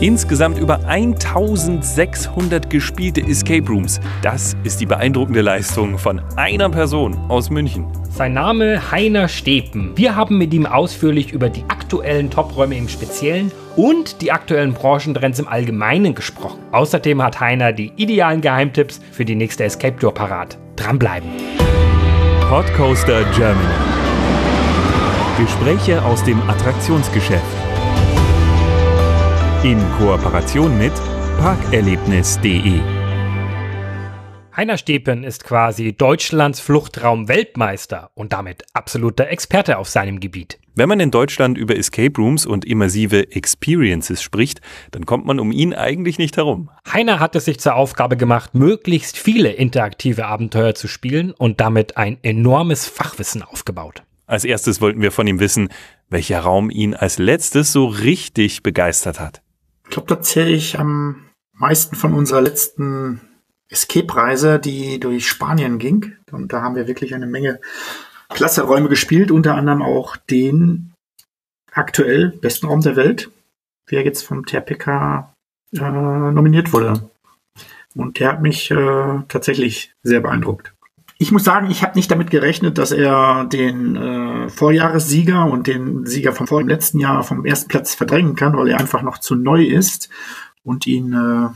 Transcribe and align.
Insgesamt 0.00 0.58
über 0.58 0.86
1600 0.86 2.70
gespielte 2.70 3.20
Escape 3.20 3.66
Rooms. 3.66 4.00
Das 4.22 4.56
ist 4.62 4.80
die 4.80 4.86
beeindruckende 4.86 5.40
Leistung 5.40 5.98
von 5.98 6.22
einer 6.36 6.70
Person 6.70 7.16
aus 7.28 7.50
München. 7.50 7.84
Sein 8.08 8.34
Name 8.34 8.92
Heiner 8.92 9.26
Stepen. 9.26 9.96
Wir 9.96 10.14
haben 10.14 10.38
mit 10.38 10.54
ihm 10.54 10.66
ausführlich 10.66 11.32
über 11.32 11.48
die 11.48 11.64
aktuellen 11.66 12.30
Topräume 12.30 12.76
im 12.76 12.88
Speziellen 12.88 13.50
und 13.74 14.22
die 14.22 14.30
aktuellen 14.30 14.72
Branchentrends 14.72 15.40
im 15.40 15.48
Allgemeinen 15.48 16.14
gesprochen. 16.14 16.60
Außerdem 16.70 17.20
hat 17.20 17.40
Heiner 17.40 17.72
die 17.72 17.92
idealen 17.96 18.40
Geheimtipps 18.40 19.00
für 19.10 19.24
die 19.24 19.34
nächste 19.34 19.64
Escape 19.64 19.96
Tour 19.98 20.14
parat. 20.14 20.58
Dranbleiben. 20.76 21.28
Podcoaster 22.48 23.24
Germany. 23.36 23.74
Gespräche 25.38 26.04
aus 26.04 26.22
dem 26.22 26.40
Attraktionsgeschäft. 26.48 27.57
In 29.64 29.80
Kooperation 29.98 30.78
mit 30.78 30.92
parkerlebnis.de. 31.40 32.78
Heiner 34.56 34.78
Stepen 34.78 35.24
ist 35.24 35.42
quasi 35.42 35.94
Deutschlands 35.94 36.60
Fluchtraum-Weltmeister 36.60 38.12
und 38.14 38.32
damit 38.32 38.62
absoluter 38.72 39.26
Experte 39.26 39.78
auf 39.78 39.88
seinem 39.88 40.20
Gebiet. 40.20 40.60
Wenn 40.76 40.88
man 40.88 41.00
in 41.00 41.10
Deutschland 41.10 41.58
über 41.58 41.76
Escape 41.76 42.12
Rooms 42.18 42.46
und 42.46 42.66
immersive 42.66 43.32
Experiences 43.32 44.22
spricht, 44.22 44.60
dann 44.92 45.06
kommt 45.06 45.26
man 45.26 45.40
um 45.40 45.50
ihn 45.50 45.74
eigentlich 45.74 46.18
nicht 46.18 46.36
herum. 46.36 46.70
Heiner 46.92 47.18
hat 47.18 47.34
es 47.34 47.46
sich 47.46 47.58
zur 47.58 47.74
Aufgabe 47.74 48.16
gemacht, 48.16 48.54
möglichst 48.54 49.18
viele 49.18 49.50
interaktive 49.50 50.26
Abenteuer 50.26 50.76
zu 50.76 50.86
spielen 50.86 51.32
und 51.32 51.60
damit 51.60 51.96
ein 51.96 52.18
enormes 52.22 52.86
Fachwissen 52.86 53.42
aufgebaut. 53.42 54.04
Als 54.28 54.44
erstes 54.44 54.80
wollten 54.80 55.02
wir 55.02 55.10
von 55.10 55.26
ihm 55.26 55.40
wissen, 55.40 55.68
welcher 56.10 56.42
Raum 56.42 56.70
ihn 56.70 56.94
als 56.94 57.18
letztes 57.18 57.72
so 57.72 57.86
richtig 57.86 58.62
begeistert 58.62 59.18
hat. 59.18 59.42
Ich 59.88 59.94
glaube, 59.94 60.14
da 60.14 60.20
zähle 60.20 60.50
ich 60.50 60.78
am 60.78 61.24
meisten 61.54 61.96
von 61.96 62.12
unserer 62.12 62.42
letzten 62.42 63.22
Escape-Reise, 63.70 64.58
die 64.58 65.00
durch 65.00 65.26
Spanien 65.26 65.78
ging. 65.78 66.14
Und 66.30 66.52
da 66.52 66.60
haben 66.60 66.76
wir 66.76 66.86
wirklich 66.86 67.14
eine 67.14 67.26
Menge 67.26 67.58
klasse 68.28 68.62
Räume 68.62 68.90
gespielt, 68.90 69.30
unter 69.30 69.54
anderem 69.54 69.80
auch 69.80 70.16
den 70.16 70.92
aktuell 71.72 72.28
besten 72.28 72.66
Raum 72.66 72.82
der 72.82 72.96
Welt, 72.96 73.30
der 73.90 74.04
jetzt 74.04 74.26
vom 74.26 74.44
TRPK 74.44 75.32
äh, 75.74 75.80
nominiert 75.80 76.74
wurde. 76.74 77.08
Und 77.94 78.20
der 78.20 78.32
hat 78.32 78.42
mich 78.42 78.70
äh, 78.70 79.22
tatsächlich 79.28 79.92
sehr 80.02 80.20
beeindruckt. 80.20 80.74
Ich 81.20 81.32
muss 81.32 81.42
sagen, 81.42 81.68
ich 81.68 81.82
habe 81.82 81.98
nicht 81.98 82.12
damit 82.12 82.30
gerechnet, 82.30 82.78
dass 82.78 82.92
er 82.92 83.44
den 83.46 83.96
äh, 83.96 84.48
Vorjahressieger 84.48 85.46
und 85.46 85.66
den 85.66 86.06
Sieger 86.06 86.32
vom 86.32 86.46
vor 86.46 86.62
letzten 86.62 87.00
Jahr 87.00 87.24
vom 87.24 87.44
ersten 87.44 87.66
Platz 87.66 87.96
verdrängen 87.96 88.36
kann, 88.36 88.56
weil 88.56 88.68
er 88.68 88.78
einfach 88.78 89.02
noch 89.02 89.18
zu 89.18 89.34
neu 89.34 89.64
ist 89.64 90.08
und 90.62 90.86
ihn 90.86 91.12
äh, 91.12 91.48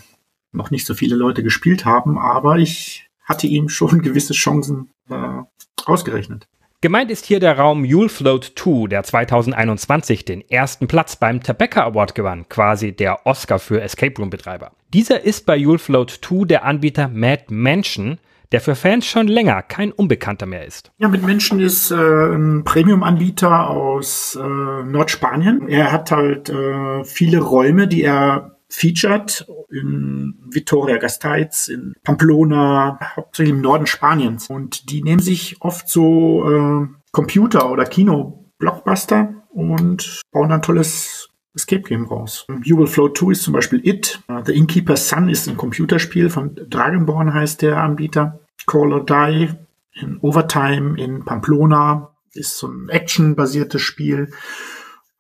noch 0.51 0.73
nicht 0.73 0.85
so 0.85 0.95
viele 0.95 1.15
Leute 1.15 1.45
gespielt 1.45 1.85
haben. 1.85 2.19
Aber 2.19 2.59
ich 2.59 3.09
hatte 3.23 3.47
ihm 3.47 3.69
schon 3.69 4.03
gewisse 4.03 4.33
Chancen 4.33 4.91
äh, 5.09 5.43
ausgerechnet. 5.87 6.49
Gemeint 6.81 7.13
ist 7.13 7.27
hier 7.27 7.39
der 7.39 7.57
Raum 7.57 7.85
Yule 7.85 8.09
Float 8.09 8.55
2, 8.57 8.89
der 8.89 9.05
2021 9.05 10.25
den 10.25 10.41
ersten 10.51 10.89
Platz 10.89 11.15
beim 11.15 11.41
Tabecca 11.41 11.85
Award 11.85 12.17
gewann, 12.17 12.49
quasi 12.49 12.91
der 12.91 13.25
Oscar 13.25 13.61
für 13.61 13.81
Escape 13.81 14.17
Room 14.19 14.31
Betreiber. 14.31 14.73
Dieser 14.93 15.21
ist 15.21 15.47
bei 15.47 15.57
Yule 15.57 15.79
Float 15.79 16.11
2 16.11 16.47
der 16.47 16.65
Anbieter 16.65 17.07
Mad 17.07 17.45
Mansion, 17.51 18.19
der 18.53 18.61
für 18.61 18.75
Fans 18.75 19.06
schon 19.06 19.28
länger 19.28 19.62
kein 19.62 19.92
Unbekannter 19.92 20.47
mehr 20.47 20.67
ist. 20.67 20.92
Ja, 20.98 21.08
mit 21.08 21.25
Menschen 21.25 21.58
ist 21.61 21.91
äh, 21.91 21.95
ein 21.97 22.64
Premium-Anbieter 22.64 23.69
aus 23.70 24.39
äh, 24.41 24.83
Nordspanien. 24.84 25.69
Er 25.69 25.91
hat 25.91 26.11
halt 26.11 26.50
äh, 26.50 27.05
viele 27.05 27.41
Räume, 27.41 27.89
die 27.89 28.03
er 28.03 28.59
featured 28.69 29.47
in 29.70 30.34
Vitoria 30.50 30.98
Gasteiz, 30.98 31.69
in 31.69 31.94
Pamplona, 32.05 32.98
hauptsächlich 33.17 33.55
im 33.55 33.61
Norden 33.61 33.86
Spaniens. 33.86 34.48
Und 34.48 34.91
die 34.91 35.03
nehmen 35.03 35.20
sich 35.20 35.56
oft 35.61 35.89
so 35.89 36.48
äh, 36.50 36.87
Computer- 37.10 37.71
oder 37.71 37.84
Kino-Blockbuster 37.84 39.34
und 39.50 40.22
bauen 40.31 40.48
dann 40.48 40.62
tolles 40.62 41.28
Escape 41.54 41.82
Game 41.82 42.06
raus. 42.06 42.47
Will 42.48 42.87
Float 42.87 43.19
2 43.19 43.32
ist 43.32 43.43
zum 43.43 43.53
Beispiel 43.53 43.87
It. 43.87 44.22
The 44.44 44.53
Innkeeper's 44.53 45.08
Son 45.08 45.28
ist 45.28 45.48
ein 45.48 45.56
Computerspiel 45.56 46.30
von 46.30 46.54
Dragonborn 46.54 47.34
heißt 47.34 47.62
der 47.62 47.78
Anbieter. 47.78 48.41
Call 48.66 48.92
or 48.92 49.04
Die 49.04 49.50
in 49.94 50.19
Overtime 50.20 51.00
in 51.00 51.25
Pamplona 51.25 52.14
ist 52.32 52.58
so 52.58 52.69
ein 52.69 52.88
actionbasiertes 52.88 53.82
Spiel. 53.82 54.32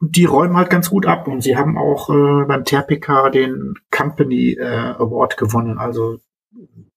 Und 0.00 0.16
die 0.16 0.24
räumen 0.24 0.56
halt 0.56 0.70
ganz 0.70 0.90
gut 0.90 1.06
ab. 1.06 1.28
Und 1.28 1.42
sie 1.42 1.56
haben 1.56 1.78
auch 1.78 2.10
äh, 2.10 2.44
beim 2.46 2.64
TRPK 2.64 3.30
den 3.30 3.74
Company 3.90 4.56
äh, 4.58 4.94
Award 4.98 5.36
gewonnen. 5.36 5.78
Also 5.78 6.18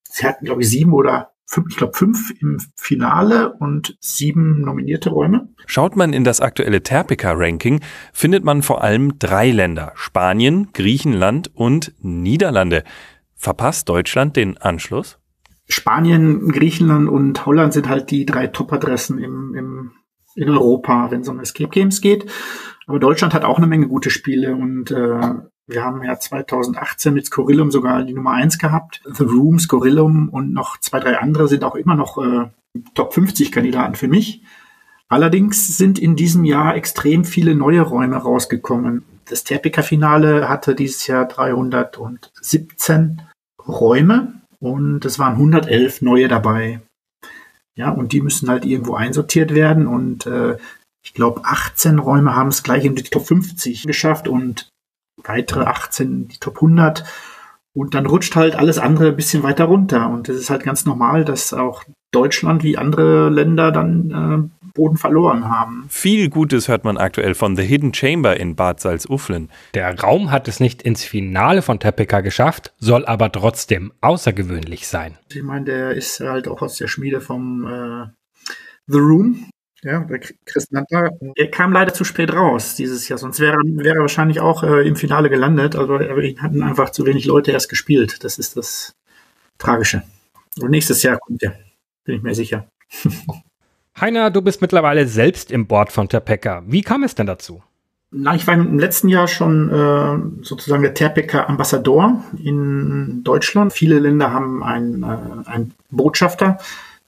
sie 0.03 0.25
hatten, 0.25 0.45
glaube 0.45 0.61
ich, 0.61 0.69
sieben 0.69 0.93
oder 0.93 1.34
fünf, 1.45 1.67
ich 1.69 1.77
glaube 1.77 1.93
fünf 1.93 2.31
im 2.39 2.59
Finale 2.75 3.53
und 3.53 3.97
sieben 3.99 4.61
nominierte 4.61 5.09
Räume. 5.09 5.49
Schaut 5.65 5.95
man 5.95 6.13
in 6.13 6.23
das 6.23 6.41
aktuelle 6.41 6.83
Terpica-Ranking, 6.83 7.81
findet 8.13 8.43
man 8.43 8.61
vor 8.61 8.83
allem 8.83 9.17
drei 9.19 9.51
Länder. 9.51 9.93
Spanien, 9.95 10.69
Griechenland 10.73 11.51
und 11.53 11.93
Niederlande. 11.99 12.83
Verpasst 13.35 13.89
Deutschland 13.89 14.35
den 14.35 14.57
Anschluss? 14.57 15.19
Spanien, 15.67 16.51
Griechenland 16.51 17.09
und 17.09 17.45
Holland 17.45 17.73
sind 17.73 17.89
halt 17.89 18.11
die 18.11 18.25
drei 18.25 18.47
Top-Adressen 18.47 19.17
im, 19.17 19.55
im, 19.55 19.91
in 20.35 20.49
Europa, 20.49 21.09
wenn 21.11 21.21
es 21.21 21.29
um 21.29 21.39
Escape 21.39 21.69
Games 21.69 22.01
geht. 22.01 22.31
Aber 22.87 22.99
Deutschland 22.99 23.33
hat 23.33 23.43
auch 23.43 23.57
eine 23.57 23.67
Menge 23.67 23.87
gute 23.87 24.11
Spiele 24.11 24.55
und 24.55 24.91
äh, 24.91 25.33
wir 25.67 25.83
haben 25.83 26.03
ja 26.03 26.19
2018 26.19 27.13
mit 27.13 27.25
Scorillum 27.25 27.71
sogar 27.71 28.03
die 28.03 28.13
Nummer 28.13 28.31
eins 28.31 28.57
gehabt. 28.57 29.01
The 29.05 29.23
Room, 29.23 29.59
Scorillum 29.59 30.29
und 30.29 30.53
noch 30.53 30.79
zwei, 30.79 30.99
drei 30.99 31.17
andere 31.17 31.47
sind 31.47 31.63
auch 31.63 31.75
immer 31.75 31.95
noch 31.95 32.17
äh, 32.17 32.49
Top 32.93 33.13
50 33.13 33.51
Kandidaten 33.51 33.95
für 33.95 34.07
mich. 34.07 34.43
Allerdings 35.07 35.77
sind 35.77 35.99
in 35.99 36.15
diesem 36.15 36.45
Jahr 36.45 36.75
extrem 36.75 37.25
viele 37.25 37.55
neue 37.55 37.81
Räume 37.81 38.17
rausgekommen. 38.17 39.03
Das 39.25 39.43
Terpika-Finale 39.43 40.49
hatte 40.49 40.75
dieses 40.75 41.07
Jahr 41.07 41.27
317 41.27 43.21
Räume 43.67 44.41
und 44.59 45.05
es 45.05 45.17
waren 45.17 45.33
111 45.33 46.01
neue 46.01 46.27
dabei. 46.27 46.81
Ja, 47.75 47.89
und 47.89 48.13
die 48.13 48.21
müssen 48.21 48.49
halt 48.49 48.65
irgendwo 48.65 48.95
einsortiert 48.95 49.53
werden 49.53 49.87
und 49.87 50.25
äh, 50.25 50.57
ich 51.03 51.13
glaube 51.13 51.41
18 51.43 51.99
Räume 51.99 52.35
haben 52.35 52.49
es 52.49 52.63
gleich 52.63 52.85
in 52.85 52.95
die 52.95 53.03
Top 53.03 53.27
50 53.27 53.83
geschafft 53.83 54.27
und 54.27 54.69
weitere 55.27 55.65
18 55.65 56.07
in 56.07 56.27
die 56.27 56.37
Top 56.37 56.57
100 56.57 57.03
und 57.73 57.93
dann 57.93 58.05
rutscht 58.05 58.35
halt 58.35 58.55
alles 58.55 58.79
andere 58.79 59.09
ein 59.09 59.15
bisschen 59.15 59.43
weiter 59.43 59.65
runter 59.65 60.09
und 60.09 60.29
es 60.29 60.37
ist 60.37 60.49
halt 60.49 60.63
ganz 60.63 60.85
normal, 60.85 61.25
dass 61.25 61.53
auch 61.53 61.83
Deutschland 62.11 62.63
wie 62.63 62.77
andere 62.77 63.29
Länder 63.29 63.71
dann 63.71 64.49
äh, 64.51 64.65
Boden 64.75 64.97
verloren 64.97 65.49
haben. 65.49 65.85
Viel 65.89 66.29
Gutes 66.29 66.67
hört 66.67 66.83
man 66.83 66.97
aktuell 66.97 67.33
von 67.33 67.55
The 67.55 67.63
Hidden 67.63 67.93
Chamber 67.93 68.37
in 68.37 68.55
Bad 68.55 68.79
Salzuflen. 68.79 69.49
Der 69.73 69.99
Raum 69.99 70.31
hat 70.31 70.47
es 70.47 70.59
nicht 70.59 70.83
ins 70.83 71.03
Finale 71.03 71.61
von 71.61 71.79
Tepeka 71.79 72.21
geschafft, 72.21 72.73
soll 72.77 73.05
aber 73.05 73.31
trotzdem 73.31 73.91
außergewöhnlich 74.01 74.87
sein. 74.87 75.17
Ich 75.33 75.43
meine, 75.43 75.65
der 75.65 75.91
ist 75.91 76.19
halt 76.19 76.47
auch 76.47 76.61
aus 76.61 76.77
der 76.77 76.87
Schmiede 76.87 77.21
vom 77.21 77.65
äh, 77.65 78.07
The 78.87 78.99
Room. 78.99 79.49
Ja, 79.85 79.99
der 79.99 80.19
Chris 80.45 80.71
Nanta. 80.71 81.11
Er 81.35 81.51
kam 81.51 81.71
leider 81.71 81.93
zu 81.93 82.03
spät 82.03 82.33
raus 82.33 82.73
dieses 82.73 83.07
Jahr, 83.07 83.19
sonst 83.19 83.39
wäre, 83.39 83.57
wäre 83.63 83.97
er 83.97 84.01
wahrscheinlich 84.01 84.39
auch 84.39 84.63
äh, 84.63 84.87
im 84.87 84.95
Finale 84.95 85.29
gelandet, 85.29 85.75
aber, 85.75 86.09
aber 86.09 86.23
ihn 86.23 86.41
hatten 86.41 86.63
einfach 86.63 86.89
zu 86.89 87.05
wenig 87.05 87.25
Leute 87.25 87.51
erst 87.51 87.69
gespielt. 87.69 88.23
Das 88.23 88.39
ist 88.39 88.57
das 88.57 88.95
Tragische. 89.59 90.01
Und 90.59 90.71
nächstes 90.71 91.03
Jahr 91.03 91.19
kommt 91.19 91.43
er, 91.43 91.55
bin 92.03 92.15
ich 92.15 92.23
mir 92.23 92.33
sicher. 92.33 92.65
Heiner, 94.01 94.31
du 94.31 94.41
bist 94.41 94.59
mittlerweile 94.59 95.07
selbst 95.07 95.51
im 95.51 95.67
Board 95.67 95.91
von 95.91 96.09
Terpeka. 96.09 96.63
Wie 96.65 96.81
kam 96.81 97.03
es 97.03 97.13
denn 97.13 97.27
dazu? 97.27 97.61
Na, 98.09 98.33
ich 98.33 98.47
war 98.47 98.55
im 98.55 98.79
letzten 98.79 99.09
Jahr 99.09 99.27
schon 99.27 99.69
äh, 99.69 100.43
sozusagen 100.43 100.81
der 100.81 100.95
Terpeka 100.95 101.45
Ambassador 101.45 102.23
in 102.43 103.21
Deutschland. 103.23 103.71
Viele 103.71 103.99
Länder 103.99 104.31
haben 104.31 104.63
einen, 104.63 105.03
äh, 105.03 105.47
einen 105.47 105.75
Botschafter, 105.91 106.57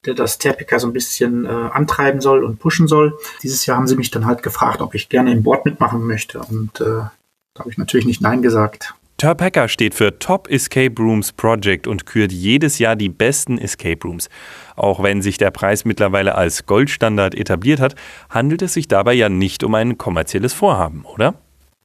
der 0.07 0.15
das 0.15 0.39
Terpeka 0.39 0.79
so 0.79 0.87
ein 0.87 0.93
bisschen 0.93 1.45
äh, 1.45 1.49
antreiben 1.49 2.21
soll 2.21 2.43
und 2.43 2.59
pushen 2.59 2.87
soll. 2.87 3.17
Dieses 3.43 3.65
Jahr 3.65 3.77
haben 3.77 3.87
sie 3.87 3.95
mich 3.95 4.09
dann 4.09 4.25
halt 4.25 4.41
gefragt, 4.41 4.81
ob 4.81 4.95
ich 4.95 5.09
gerne 5.09 5.31
im 5.31 5.43
Board 5.43 5.65
mitmachen 5.65 6.07
möchte. 6.07 6.39
Und 6.39 6.81
äh, 6.81 6.85
da 6.85 7.59
habe 7.59 7.69
ich 7.69 7.77
natürlich 7.77 8.07
nicht 8.07 8.21
Nein 8.21 8.41
gesagt. 8.41 8.95
Terpeka 9.17 9.67
steht 9.67 9.95
für 9.95 10.19
Top 10.19 10.47
Escape 10.47 10.93
Rooms 10.99 11.31
Project 11.31 11.87
und 11.87 12.05
kürt 12.05 12.31
jedes 12.31 12.77
Jahr 12.77 12.95
die 12.95 13.09
besten 13.09 13.57
Escape 13.57 14.07
Rooms. 14.07 14.29
Auch 14.75 15.01
wenn 15.01 15.23
sich 15.23 15.39
der 15.39 15.49
Preis 15.49 15.85
mittlerweile 15.85 16.35
als 16.35 16.67
Goldstandard 16.67 17.33
etabliert 17.33 17.79
hat, 17.79 17.95
handelt 18.29 18.61
es 18.61 18.73
sich 18.73 18.87
dabei 18.87 19.13
ja 19.13 19.27
nicht 19.27 19.63
um 19.63 19.73
ein 19.73 19.97
kommerzielles 19.97 20.53
Vorhaben, 20.53 21.03
oder? 21.03 21.33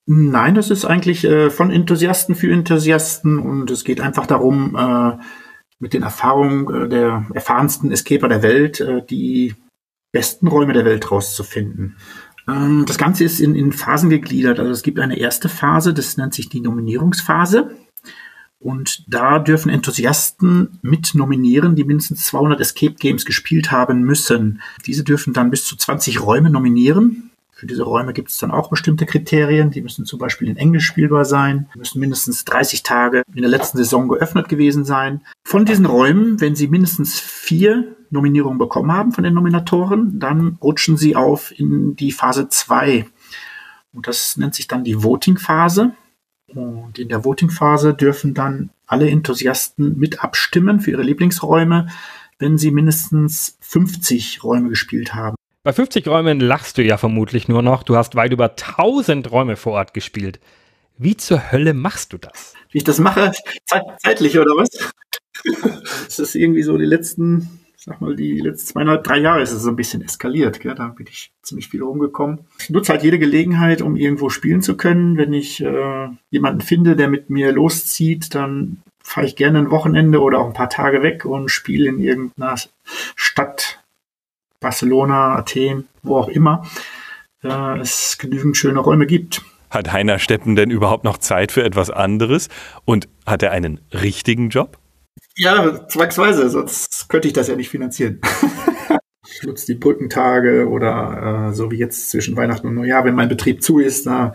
Nein, 0.05 0.55
das 0.55 0.71
ist 0.71 0.85
eigentlich 0.85 1.25
äh, 1.25 1.49
von 1.49 1.71
Enthusiasten 1.71 2.35
für 2.35 2.53
Enthusiasten 2.53 3.39
und 3.39 3.71
es 3.71 3.85
geht 3.85 4.01
einfach 4.01 4.27
darum, 4.27 4.77
äh, 4.77 5.23
mit 5.83 5.95
den 5.95 6.05
Erfahrungen 6.05 6.73
äh, 6.73 6.89
der 6.89 7.27
erfahrensten 7.35 7.91
Escaper 7.91 8.29
der 8.29 8.43
Welt 8.43 8.81
äh, 8.81 9.05
die 9.05 9.57
besten 10.13 10.47
Räume 10.47 10.75
der 10.75 10.85
Welt 10.85 11.11
rauszufinden. 11.11 11.97
Ähm, 12.49 12.85
das 12.87 12.99
Ganze 12.99 13.25
ist 13.25 13.41
in, 13.41 13.57
in 13.57 13.73
Phasen 13.73 14.09
gegliedert. 14.09 14.61
Also 14.61 14.71
es 14.71 14.83
gibt 14.83 15.01
eine 15.01 15.19
erste 15.19 15.49
Phase, 15.49 15.93
das 15.93 16.17
nennt 16.17 16.35
sich 16.35 16.49
die 16.49 16.61
Nominierungsphase. 16.61 17.77
Und 18.61 19.05
da 19.09 19.41
dürfen 19.41 19.71
Enthusiasten 19.71 20.79
mit 20.83 21.17
nominieren, 21.17 21.75
die 21.75 21.83
mindestens 21.83 22.27
200 22.27 22.61
Escape 22.61 22.95
Games 22.95 23.25
gespielt 23.25 23.73
haben 23.73 24.05
müssen. 24.05 24.63
Diese 24.87 25.03
dürfen 25.03 25.33
dann 25.33 25.51
bis 25.51 25.65
zu 25.65 25.75
20 25.75 26.23
Räume 26.23 26.49
nominieren. 26.49 27.32
Für 27.63 27.69
diese 27.69 27.85
Räume 27.85 28.13
gibt 28.13 28.29
es 28.29 28.39
dann 28.39 28.51
auch 28.51 28.71
bestimmte 28.71 29.07
Kriterien. 29.07 29.71
Die 29.71 29.83
müssen 29.83 30.05
zum 30.05 30.19
Beispiel 30.19 30.49
in 30.49 30.57
Englisch 30.57 30.85
spielbar 30.85 31.25
sein, 31.25 31.69
müssen 31.77 32.01
mindestens 32.01 32.45
30 32.45 32.83
Tage 32.83 33.23
in 33.33 33.43
der 33.43 33.51
letzten 33.53 33.79
Saison 33.79 34.09
geöffnet 34.09 34.49
gewesen 34.49 34.85
sein. 34.85 35.21
Von 35.45 35.65
diesen 35.65 35.87
Räumen, 35.87 36.41
wenn 36.41 36.57
sie 36.57 36.67
mindestens 36.67 37.21
vier 37.21 37.95
Nominierungen 38.11 38.59
bekommen 38.59 38.91
haben 38.91 39.13
von 39.13 39.23
den 39.23 39.35
Nominatoren, 39.35 40.19
dann 40.19 40.59
rutschen 40.61 40.97
sie 40.97 41.15
auf 41.15 41.57
in 41.57 41.95
die 41.95 42.11
Phase 42.11 42.49
2. 42.49 43.07
Und 43.93 44.09
das 44.09 44.37
nennt 44.37 44.57
sich 44.57 44.67
dann 44.67 44.83
die 44.83 45.05
Voting-Phase. 45.05 45.93
Und 46.49 46.99
in 46.99 47.09
der 47.09 47.25
Voting-Phase 47.25 47.95
dürfen 47.95 48.35
dann 48.35 48.71
alle 48.89 49.09
Enthusiasten 49.09 49.97
mit 49.97 50.25
abstimmen 50.25 50.81
für 50.81 50.91
ihre 50.91 51.05
Lieblingsräume, 51.05 51.87
wenn 52.41 52.59
sie 52.59 52.73
mindestens 52.73 53.57
50 53.61 54.43
Räume 54.43 54.69
gespielt 54.69 55.15
haben. 55.15 55.37
Bei 55.65 55.73
50 55.73 56.09
Räumen 56.09 56.41
lachst 56.41 56.77
du 56.77 56.83
ja 56.83 56.97
vermutlich 56.97 57.47
nur 57.47 57.63
noch. 57.63 57.85
Du 57.85 57.95
hast 57.95 58.17
weit 58.17 58.33
über 58.33 58.51
1000 58.51 59.31
Räume 59.31 59.55
vor 59.55 59.75
Ort 59.75 59.95
gespielt. 59.95 60.41
Wie 60.99 61.17
zur 61.17 61.53
Hölle 61.53 61.73
machst 61.73 62.13
du 62.13 62.19
das? 62.19 62.55
Wie 62.73 62.79
ich 62.79 62.85
das 62.85 62.99
mache? 62.99 63.31
Zeit, 63.65 63.85
zeitlich 64.03 64.37
oder 64.37 64.51
was? 64.57 64.71
das 66.05 66.19
ist 66.19 66.35
irgendwie 66.35 66.65
so 66.65 66.77
die 66.77 66.85
letzten, 66.85 67.61
sag 67.77 68.01
mal, 68.01 68.17
die 68.17 68.41
letzten 68.41 68.73
zweieinhalb, 68.73 69.05
drei 69.05 69.19
Jahre 69.19 69.41
ist 69.41 69.53
es 69.53 69.63
so 69.63 69.69
ein 69.69 69.77
bisschen 69.77 70.03
eskaliert. 70.03 70.59
Gell? 70.59 70.75
Da 70.75 70.89
bin 70.89 71.07
ich 71.09 71.31
ziemlich 71.43 71.69
viel 71.69 71.85
rumgekommen. 71.85 72.41
Ich 72.59 72.71
nutze 72.71 72.93
halt 72.93 73.05
jede 73.05 73.21
Gelegenheit, 73.21 73.83
um 73.83 73.95
irgendwo 73.95 74.31
spielen 74.31 74.63
zu 74.63 74.77
können. 74.77 75.17
Wenn 75.17 75.33
ich 75.33 75.63
äh, 75.63 76.09
jemanden 76.31 76.61
finde, 76.61 76.97
der 76.97 77.07
mit 77.07 77.31
mir 77.31 77.53
loszieht, 77.53 78.35
dann 78.35 78.83
fahre 78.99 79.27
ich 79.27 79.37
gerne 79.37 79.61
ein 79.61 79.71
Wochenende 79.71 80.23
oder 80.23 80.41
auch 80.41 80.47
ein 80.47 80.55
paar 80.55 80.71
Tage 80.71 81.05
weg 81.05 81.25
und 81.25 81.51
spiele 81.53 81.89
in 81.89 82.01
irgendeiner 82.01 82.57
Stadt, 83.15 83.82
Barcelona, 84.63 85.37
Athen, 85.37 85.89
wo 86.03 86.17
auch 86.17 86.29
immer, 86.29 86.67
äh, 87.45 87.79
es 87.81 88.17
genügend 88.19 88.57
schöne 88.57 88.81
Räume 88.81 89.07
gibt. 89.07 89.43
Hat 89.69 89.93
Heiner 89.93 90.19
Steppen 90.19 90.55
denn 90.57 90.71
überhaupt 90.71 91.05
noch 91.05 91.19
Zeit 91.19 91.53
für 91.53 91.65
etwas 91.65 91.91
anderes? 91.91 92.49
Und 92.85 93.09
hat 93.27 93.43
er 93.43 93.53
einen 93.53 93.81
richtigen 93.93 94.51
Job? 94.51 94.79
Ja, 95.37 95.89
zwangsweise, 95.89 96.51
sonst 96.51 97.09
könnte 97.09 97.29
ich 97.29 97.35
das 97.35 97.49
ja 97.49 97.57
nicht 97.57 97.71
finanzieren. 97.71 98.21
ich 99.27 99.43
nutze 99.45 99.67
die 99.67 99.79
Brückentage 99.79 100.69
oder 100.69 101.49
äh, 101.51 101.55
so 101.55 101.71
wie 101.71 101.79
jetzt 101.79 102.11
zwischen 102.11 102.37
Weihnachten 102.37 102.67
und 102.67 102.75
Neujahr, 102.75 103.05
wenn 103.05 103.15
mein 103.15 103.31
Betrieb 103.31 103.63
zu 103.63 103.79
ist, 103.79 104.07
da 104.07 104.35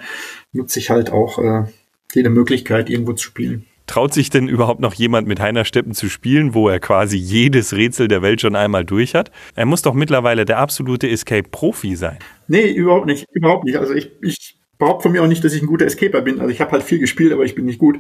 nutze 0.53 0.79
ich 0.79 0.89
halt 0.89 1.11
auch 1.11 1.37
äh, 1.37 1.65
jede 2.13 2.29
Möglichkeit, 2.29 2.89
irgendwo 2.89 3.13
zu 3.13 3.25
spielen. 3.25 3.65
Traut 3.87 4.13
sich 4.13 4.29
denn 4.29 4.47
überhaupt 4.47 4.81
noch 4.81 4.93
jemand 4.93 5.27
mit 5.27 5.39
Heiner 5.39 5.65
Steppen 5.65 5.93
zu 5.93 6.09
spielen, 6.09 6.53
wo 6.53 6.67
er 6.69 6.79
quasi 6.79 7.17
jedes 7.17 7.73
Rätsel 7.73 8.07
der 8.07 8.21
Welt 8.21 8.41
schon 8.41 8.55
einmal 8.55 8.85
durch 8.85 9.15
hat? 9.15 9.31
Er 9.55 9.65
muss 9.65 9.81
doch 9.81 9.93
mittlerweile 9.93 10.45
der 10.45 10.59
absolute 10.59 11.09
Escape-Profi 11.09 11.95
sein. 11.95 12.19
Nee, 12.47 12.69
überhaupt 12.69 13.05
nicht. 13.05 13.25
Überhaupt 13.31 13.63
nicht. 13.63 13.77
Also 13.77 13.93
ich, 13.93 14.11
ich 14.21 14.59
behaupte 14.77 15.03
von 15.03 15.11
mir 15.13 15.23
auch 15.23 15.27
nicht, 15.27 15.43
dass 15.43 15.53
ich 15.53 15.61
ein 15.61 15.67
guter 15.67 15.85
Escaper 15.85 16.21
bin. 16.21 16.39
Also 16.39 16.51
ich 16.51 16.61
habe 16.61 16.71
halt 16.71 16.83
viel 16.83 16.99
gespielt, 16.99 17.31
aber 17.31 17.45
ich 17.45 17.55
bin 17.55 17.65
nicht 17.65 17.79
gut. 17.79 17.97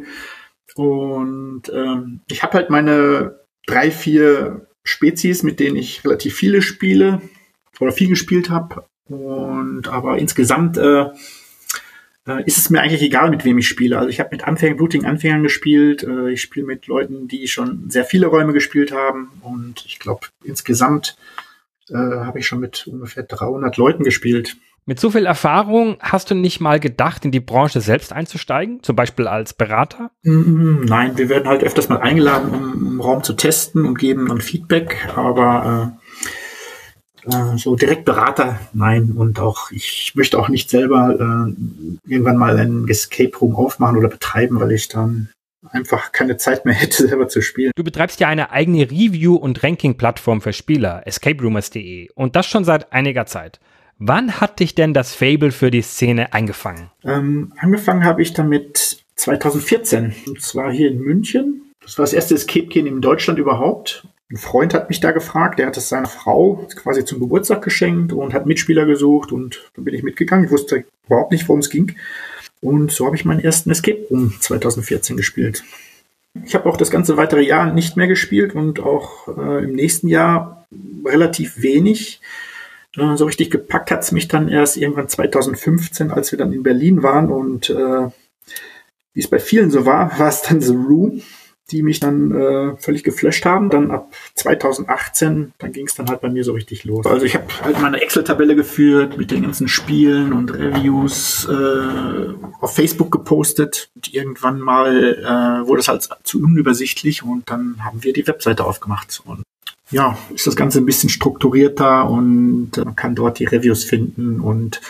Und 0.75 1.63
ähm, 1.73 2.21
ich 2.29 2.43
habe 2.43 2.53
halt 2.53 2.69
meine 2.69 3.39
drei, 3.65 3.89
vier 3.89 4.67
Spezies, 4.83 5.41
mit 5.43 5.59
denen 5.59 5.75
ich 5.75 6.03
relativ 6.05 6.35
viele 6.35 6.61
spiele 6.61 7.21
oder 7.79 7.91
viel 7.91 8.09
gespielt 8.09 8.49
habe. 8.49 8.85
Und 9.05 9.87
aber 9.87 10.17
insgesamt 10.17 10.77
äh, 10.77 11.05
äh, 12.27 12.43
ist 12.45 12.57
es 12.57 12.69
mir 12.69 12.81
eigentlich 12.81 13.01
egal, 13.01 13.29
mit 13.29 13.45
wem 13.45 13.57
ich 13.57 13.67
spiele. 13.67 13.97
Also 13.97 14.09
ich 14.09 14.19
habe 14.19 14.29
mit 14.31 14.47
Anfängern, 14.47 14.77
blutigen 14.77 15.07
Anfängern 15.07 15.43
gespielt. 15.43 16.03
Äh, 16.03 16.31
ich 16.31 16.41
spiele 16.41 16.65
mit 16.65 16.87
Leuten, 16.87 17.27
die 17.27 17.47
schon 17.47 17.89
sehr 17.89 18.05
viele 18.05 18.27
Räume 18.27 18.53
gespielt 18.53 18.91
haben. 18.91 19.31
Und 19.41 19.85
ich 19.85 19.99
glaube, 19.99 20.27
insgesamt 20.43 21.15
äh, 21.89 21.95
habe 21.95 22.39
ich 22.39 22.47
schon 22.47 22.59
mit 22.59 22.87
ungefähr 22.87 23.23
300 23.23 23.77
Leuten 23.77 24.03
gespielt. 24.03 24.57
Mit 24.89 25.01
so 25.01 25.11
viel 25.11 25.25
Erfahrung 25.25 25.97
hast 25.99 26.31
du 26.31 26.35
nicht 26.35 26.61
mal 26.61 26.79
gedacht, 26.79 27.25
in 27.25 27.31
die 27.31 27.41
Branche 27.41 27.81
selbst 27.81 28.13
einzusteigen, 28.13 28.81
zum 28.83 28.95
Beispiel 28.95 29.27
als 29.27 29.53
Berater? 29.53 30.11
Mm, 30.23 30.85
nein, 30.85 31.17
wir 31.17 31.27
werden 31.27 31.49
halt 31.49 31.61
öfters 31.61 31.89
mal 31.89 31.99
eingeladen, 31.99 32.53
um, 32.53 32.87
um 32.87 33.01
Raum 33.01 33.21
zu 33.21 33.33
testen 33.33 33.85
und 33.85 33.99
geben 33.99 34.29
dann 34.29 34.39
Feedback, 34.39 35.09
aber 35.13 35.97
äh, 37.27 37.57
so 37.57 37.75
direkt 37.75 38.05
Berater, 38.05 38.59
nein. 38.73 39.13
Und 39.15 39.39
auch 39.39 39.71
ich 39.71 40.13
möchte 40.15 40.39
auch 40.39 40.49
nicht 40.49 40.69
selber 40.69 41.15
äh, 41.19 42.11
irgendwann 42.11 42.37
mal 42.37 42.57
einen 42.57 42.87
Escape 42.87 43.37
Room 43.37 43.55
aufmachen 43.55 43.97
oder 43.97 44.09
betreiben, 44.09 44.59
weil 44.59 44.71
ich 44.71 44.87
dann 44.87 45.29
einfach 45.71 46.11
keine 46.11 46.37
Zeit 46.37 46.65
mehr 46.65 46.73
hätte, 46.75 47.07
selber 47.07 47.27
zu 47.27 47.41
spielen. 47.41 47.71
Du 47.75 47.83
betreibst 47.83 48.19
ja 48.19 48.27
eine 48.27 48.51
eigene 48.51 48.89
Review- 48.89 49.35
und 49.35 49.63
Ranking-Plattform 49.63 50.41
für 50.41 50.53
Spieler, 50.53 51.03
escaperoomers.de, 51.05 52.09
und 52.15 52.35
das 52.35 52.45
schon 52.45 52.63
seit 52.63 52.91
einiger 52.93 53.25
Zeit. 53.25 53.59
Wann 53.99 54.39
hat 54.39 54.59
dich 54.59 54.75
denn 54.75 54.93
das 54.93 55.15
Fable 55.15 55.51
für 55.51 55.71
die 55.71 55.81
Szene 55.81 56.31
eingefangen? 56.33 56.91
Ähm, 57.03 57.51
angefangen 57.57 58.03
habe 58.03 58.21
ich 58.21 58.33
damit 58.33 59.03
2014. 59.15 60.13
Und 60.27 60.41
zwar 60.41 60.71
hier 60.71 60.91
in 60.91 60.99
München. 60.99 61.73
Das 61.81 61.97
war 61.97 62.03
das 62.03 62.13
erste 62.13 62.35
Escape 62.35 62.67
Game 62.67 62.85
in 62.85 63.01
Deutschland 63.01 63.39
überhaupt. 63.39 64.07
Ein 64.29 64.37
Freund 64.37 64.73
hat 64.73 64.89
mich 64.89 64.99
da 64.99 65.11
gefragt, 65.11 65.57
der 65.57 65.67
hat 65.67 65.77
es 65.77 65.87
seiner 65.87 66.07
Frau 66.07 66.67
quasi 66.75 67.05
zum 67.05 67.19
Geburtstag 67.19 67.61
geschenkt 67.61 68.11
und 68.11 68.33
hat 68.33 68.45
Mitspieler 68.45 68.85
gesucht 68.85 69.31
und 69.31 69.71
dann 69.75 69.85
bin 69.85 69.93
ich 69.93 70.03
mitgegangen. 70.03 70.45
Ich 70.45 70.51
wusste 70.51 70.83
überhaupt 71.05 71.31
nicht, 71.31 71.47
worum 71.47 71.61
es 71.61 71.69
ging. 71.69 71.95
Und 72.61 72.91
so 72.91 73.05
habe 73.05 73.15
ich 73.15 73.23
meinen 73.23 73.39
ersten 73.39 73.71
Escape 73.71 74.05
Room 74.09 74.33
2014 74.39 75.15
gespielt. 75.15 75.63
Ich 76.43 76.55
habe 76.55 76.67
auch 76.67 76.77
das 76.77 76.91
ganze 76.91 77.17
weitere 77.17 77.41
Jahr 77.41 77.71
nicht 77.71 77.97
mehr 77.97 78.07
gespielt 78.07 78.53
und 78.53 78.79
auch 78.79 79.27
äh, 79.37 79.63
im 79.63 79.73
nächsten 79.73 80.07
Jahr 80.07 80.67
relativ 81.05 81.61
wenig. 81.61 82.21
Äh, 82.97 83.15
so 83.15 83.25
richtig 83.25 83.49
gepackt 83.49 83.91
hat 83.91 84.03
es 84.03 84.11
mich 84.11 84.27
dann 84.27 84.49
erst 84.49 84.77
irgendwann 84.77 85.07
2015, 85.07 86.11
als 86.11 86.31
wir 86.31 86.39
dann 86.39 86.53
in 86.53 86.63
Berlin 86.63 87.01
waren 87.01 87.31
und 87.31 87.69
äh, 87.69 88.09
wie 89.13 89.19
es 89.19 89.29
bei 89.29 89.39
vielen 89.39 89.71
so 89.71 89.85
war, 89.85 90.19
war 90.19 90.29
es 90.29 90.41
dann 90.41 90.61
The 90.61 90.73
Room, 90.73 91.21
die 91.71 91.83
mich 91.83 91.99
dann 91.99 92.31
äh, 92.31 92.77
völlig 92.77 93.03
geflasht 93.03 93.45
haben. 93.45 93.69
Dann 93.69 93.91
ab 93.91 94.13
2018, 94.35 95.53
dann 95.57 95.71
ging 95.71 95.85
es 95.87 95.95
dann 95.95 96.07
halt 96.07 96.21
bei 96.21 96.29
mir 96.29 96.43
so 96.43 96.53
richtig 96.53 96.85
los. 96.85 97.05
Also 97.05 97.25
ich 97.25 97.35
habe 97.35 97.45
halt 97.61 97.81
meine 97.81 98.01
Excel-Tabelle 98.01 98.55
geführt 98.55 99.17
mit 99.17 99.31
den 99.31 99.43
ganzen 99.43 99.67
Spielen 99.67 100.33
und 100.33 100.53
Reviews 100.53 101.47
äh, 101.49 102.33
auf 102.61 102.75
Facebook 102.75 103.11
gepostet. 103.11 103.89
Und 103.95 104.13
irgendwann 104.13 104.59
mal 104.59 105.15
äh, 105.15 105.67
wurde 105.67 105.81
es 105.81 105.87
halt 105.87 106.07
zu 106.23 106.41
unübersichtlich 106.41 107.23
und 107.23 107.49
dann 107.49 107.83
haben 107.83 108.03
wir 108.03 108.13
die 108.13 108.27
Webseite 108.27 108.63
aufgemacht. 108.63 109.21
Und 109.25 109.43
ja, 109.91 110.17
ist 110.33 110.47
das 110.47 110.55
Ganze 110.55 110.79
ein 110.79 110.85
bisschen 110.85 111.09
strukturierter 111.09 112.09
und 112.09 112.71
man 112.77 112.95
kann 112.95 113.15
dort 113.15 113.39
die 113.39 113.45
Reviews 113.45 113.83
finden 113.83 114.39
und 114.39 114.81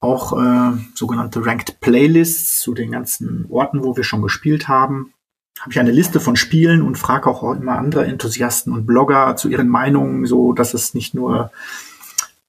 auch 0.00 0.32
äh, 0.38 0.78
sogenannte 0.94 1.44
Ranked 1.44 1.80
Playlists 1.80 2.60
zu 2.60 2.74
den 2.74 2.92
ganzen 2.92 3.46
Orten, 3.50 3.82
wo 3.82 3.96
wir 3.96 4.04
schon 4.04 4.22
gespielt 4.22 4.68
haben. 4.68 5.12
Habe 5.60 5.72
ich 5.72 5.80
eine 5.80 5.90
Liste 5.90 6.20
von 6.20 6.36
Spielen 6.36 6.82
und 6.82 6.96
frage 6.96 7.28
auch 7.28 7.42
immer 7.54 7.78
andere 7.78 8.06
Enthusiasten 8.06 8.72
und 8.72 8.86
Blogger 8.86 9.36
zu 9.36 9.48
ihren 9.48 9.68
Meinungen, 9.68 10.26
so 10.26 10.52
dass 10.52 10.74
es 10.74 10.94
nicht 10.94 11.14
nur 11.14 11.50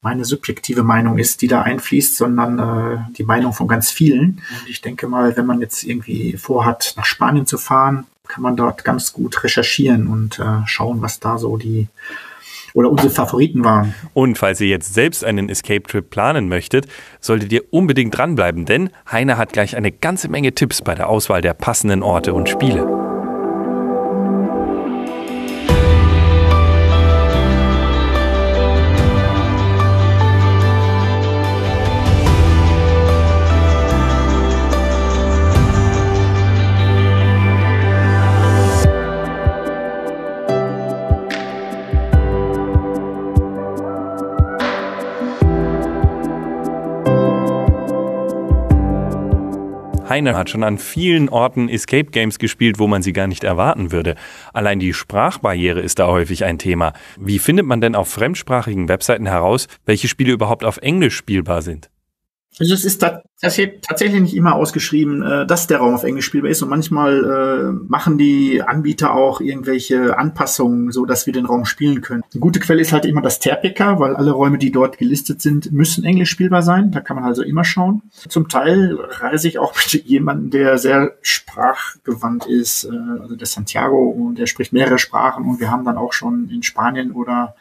meine 0.02 0.24
subjektive 0.24 0.84
Meinung 0.84 1.18
ist, 1.18 1.42
die 1.42 1.48
da 1.48 1.62
einfließt, 1.62 2.16
sondern 2.16 2.60
äh, 2.60 2.98
die 3.18 3.24
Meinung 3.24 3.54
von 3.54 3.68
ganz 3.68 3.92
vielen. 3.92 4.42
Und 4.62 4.70
ich 4.70 4.82
denke 4.82 5.08
mal, 5.08 5.36
wenn 5.36 5.46
man 5.46 5.60
jetzt 5.60 5.84
irgendwie 5.84 6.38
vorhat, 6.38 6.94
nach 6.96 7.06
Spanien 7.06 7.46
zu 7.46 7.58
fahren, 7.58 8.06
kann 8.28 8.44
man 8.44 8.56
dort 8.56 8.86
ganz 8.86 9.12
gut 9.12 9.44
recherchieren 9.44 10.08
und 10.08 10.40
äh, 10.40 10.66
schauen, 10.66 11.02
was 11.02 11.20
da 11.20 11.38
so 11.38 11.58
die 11.58 11.88
oder 12.76 12.92
unsere 12.92 13.10
Favoriten 13.10 13.64
waren. 13.64 13.96
Und 14.14 14.38
falls 14.38 14.62
ihr 14.62 14.68
jetzt 14.68 14.94
selbst 14.94 15.24
einen 15.24 15.50
Escape 15.50 15.84
Trip 15.84 16.08
planen 16.08 16.48
möchtet, 16.48 16.88
solltet 17.20 17.52
ihr 17.52 17.64
unbedingt 17.72 18.16
dranbleiben, 18.16 18.66
denn 18.66 18.92
Heiner 19.12 19.38
hat 19.38 19.54
gleich 19.54 19.76
eine 19.76 19.92
ganze 19.92 20.30
Menge 20.30 20.54
Tipps 20.54 20.84
bei 20.84 20.94
der 20.94 21.10
Auswahl 21.10 21.42
der 21.42 21.56
passenden 21.56 22.04
Orte 22.04 22.34
und 22.34 22.48
Spiele. 22.48 22.99
Heiner 50.10 50.36
hat 50.36 50.50
schon 50.50 50.64
an 50.64 50.78
vielen 50.78 51.30
Orten 51.30 51.70
Escape 51.70 52.12
Games 52.12 52.40
gespielt, 52.40 52.80
wo 52.80 52.88
man 52.88 53.04
sie 53.04 53.14
gar 53.14 53.28
nicht 53.28 53.44
erwarten 53.44 53.92
würde. 53.92 54.16
Allein 54.54 54.80
die 54.80 54.94
Sprachbarriere 54.94 55.80
ist 55.80 56.00
da 56.00 56.08
häufig 56.08 56.44
ein 56.44 56.58
Thema. 56.58 56.94
Wie 57.20 57.40
findet 57.40 57.68
man 57.68 57.80
denn 57.80 57.96
auf 57.96 58.10
fremdsprachigen 58.10 58.90
Webseiten 58.90 59.28
heraus, 59.28 59.68
welche 59.86 60.08
Spiele 60.08 60.34
überhaupt 60.34 60.64
auf 60.64 60.78
Englisch 60.78 61.16
spielbar 61.16 61.62
sind? 61.62 61.90
Also 62.60 62.74
es 62.74 62.84
ist 62.84 63.00
tatsächlich 63.00 64.22
nicht 64.22 64.36
immer 64.36 64.56
ausgeschrieben, 64.56 65.22
äh, 65.22 65.48
dass 65.48 65.68
der 65.68 65.78
Raum 65.78 65.94
auf 65.94 66.04
Englisch 66.04 66.26
spielbar 66.26 66.52
ist 66.52 66.62
und 66.62 66.70
manchmal 66.70 67.24
äh, 67.24 67.72
machen 67.88 68.18
die 68.18 68.62
Anbieter 68.62 69.14
auch 69.14 69.40
irgendwelche 69.40 70.18
Anpassungen, 70.18 70.92
so 70.92 71.06
dass 71.06 71.26
wir 71.26 71.32
den 71.32 71.46
Raum 71.46 71.64
spielen 71.64 72.02
können. 72.02 72.22
Eine 72.34 72.42
gute 72.42 72.60
Quelle 72.60 72.82
ist 72.82 72.92
halt 72.92 73.06
immer 73.06 73.22
das 73.22 73.40
Terpica, 73.40 74.00
weil 74.00 74.16
alle 74.16 74.32
Räume, 74.32 74.58
die 74.58 74.72
dort 74.72 74.98
gelistet 74.98 75.42
sind, 75.42 75.72
müssen 75.72 76.04
englisch 76.04 76.30
spielbar 76.30 76.62
sein. 76.62 76.92
Da 76.92 77.00
kann 77.00 77.16
man 77.16 77.26
also 77.26 77.44
immer 77.44 77.64
schauen. 77.64 78.02
Zum 78.28 78.50
Teil 78.50 78.98
reise 79.00 79.48
ich 79.48 79.58
auch 79.58 79.74
mit 79.94 80.06
jemandem, 80.06 80.50
der 80.50 80.78
sehr 80.78 81.14
sprachgewandt 81.22 82.46
ist, 82.46 82.84
äh, 82.84 83.22
also 83.22 83.38
der 83.38 83.48
Santiago 83.48 84.10
und 84.10 84.38
der 84.38 84.48
spricht 84.48 84.74
mehrere 84.74 85.00
Sprachen 85.00 85.46
und 85.46 85.62
wir 85.62 85.72
haben 85.72 85.86
dann 85.86 85.98
auch 85.98 86.12
schon 86.12 86.50
in 86.50 86.64
Spanien 86.64 87.12
oder 87.12 87.56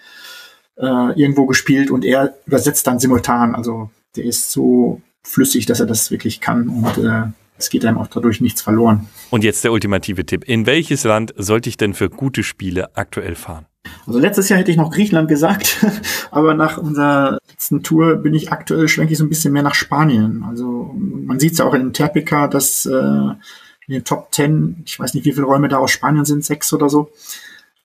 irgendwo 0.80 1.46
gespielt 1.46 1.90
und 1.90 2.04
er 2.04 2.34
übersetzt 2.46 2.86
dann 2.86 3.00
simultan. 3.00 3.56
Also 3.56 3.90
der 4.18 4.26
ist 4.26 4.50
so 4.50 5.00
flüssig, 5.22 5.66
dass 5.66 5.80
er 5.80 5.86
das 5.86 6.10
wirklich 6.10 6.40
kann 6.40 6.68
und 6.68 6.98
äh, 6.98 7.22
es 7.56 7.70
geht 7.70 7.84
einem 7.84 7.98
auch 7.98 8.06
dadurch 8.06 8.40
nichts 8.40 8.62
verloren. 8.62 9.08
Und 9.30 9.44
jetzt 9.44 9.64
der 9.64 9.72
ultimative 9.72 10.24
Tipp. 10.24 10.44
In 10.44 10.66
welches 10.66 11.04
Land 11.04 11.34
sollte 11.36 11.68
ich 11.68 11.76
denn 11.76 11.94
für 11.94 12.08
gute 12.08 12.42
Spiele 12.42 12.96
aktuell 12.96 13.34
fahren? 13.34 13.66
Also 14.06 14.18
letztes 14.18 14.48
Jahr 14.48 14.58
hätte 14.58 14.70
ich 14.70 14.76
noch 14.76 14.92
Griechenland 14.92 15.28
gesagt, 15.28 15.84
aber 16.30 16.54
nach 16.54 16.78
unserer 16.78 17.38
letzten 17.50 17.82
Tour 17.82 18.16
bin 18.16 18.34
ich 18.34 18.52
aktuell 18.52 18.88
schwenke 18.88 19.12
ich 19.12 19.18
so 19.18 19.24
ein 19.24 19.28
bisschen 19.28 19.52
mehr 19.52 19.62
nach 19.62 19.74
Spanien. 19.74 20.44
Also 20.44 20.94
man 20.94 21.40
sieht 21.40 21.52
es 21.52 21.58
ja 21.58 21.64
auch 21.64 21.74
in 21.74 21.92
Terpica, 21.92 22.48
dass 22.48 22.86
äh, 22.86 22.92
in 22.92 23.94
den 23.94 24.04
Top 24.04 24.30
Ten, 24.30 24.82
ich 24.84 24.98
weiß 24.98 25.14
nicht, 25.14 25.24
wie 25.24 25.32
viele 25.32 25.46
Räume 25.46 25.68
da 25.68 25.78
aus 25.78 25.90
Spanien 25.90 26.24
sind, 26.24 26.44
sechs 26.44 26.72
oder 26.72 26.88
so. 26.88 27.10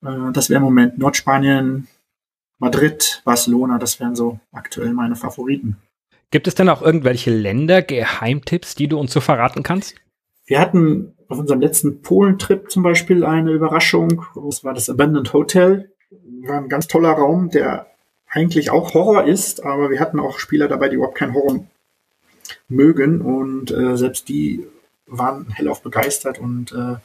Äh, 0.04 0.32
das 0.34 0.50
wäre 0.50 0.58
im 0.58 0.66
Moment 0.66 0.98
Nordspanien, 0.98 1.88
Madrid, 2.60 3.22
Barcelona, 3.26 3.78
das 3.78 4.00
wären 4.00 4.16
so 4.16 4.40
aktuell 4.52 4.94
meine 4.94 5.16
Favoriten. 5.16 5.78
Gibt 6.34 6.48
es 6.48 6.56
denn 6.56 6.68
auch 6.68 6.82
irgendwelche 6.82 7.30
Länder, 7.30 7.84
Geheimtipps, 7.84 8.74
die 8.74 8.88
du 8.88 8.98
uns 9.00 9.14
so 9.14 9.22
verraten 9.22 9.62
kannst? 9.62 9.94
Wir 10.48 10.60
hatten 10.60 11.14
auf 11.28 11.38
unserem 11.38 11.62
letzten 11.62 12.02
Polentrip 12.02 12.72
zum 12.72 12.82
Beispiel 12.82 13.24
eine 13.24 13.52
Überraschung. 13.52 14.26
Das 14.34 14.64
war 14.64 14.74
das 14.74 14.90
Abandoned 14.90 15.32
Hotel. 15.32 15.92
War 16.42 16.58
ein 16.58 16.70
ganz 16.70 16.88
toller 16.88 17.12
Raum, 17.12 17.52
der 17.52 17.86
eigentlich 18.28 18.72
auch 18.72 18.96
Horror 18.96 19.26
ist, 19.26 19.64
aber 19.64 19.92
wir 19.92 20.00
hatten 20.00 20.20
auch 20.20 20.40
Spieler 20.40 20.68
dabei, 20.68 20.90
die 20.90 20.96
überhaupt 20.96 21.20
keinen 21.20 21.36
Horror 21.36 21.68
mögen 22.68 23.22
und 23.22 23.70
äh, 23.70 23.96
selbst 23.96 24.28
die 24.28 24.66
waren 25.06 25.52
hellauf 25.52 25.84
begeistert 25.84 26.40
und 26.40 26.72
äh, 26.72 26.96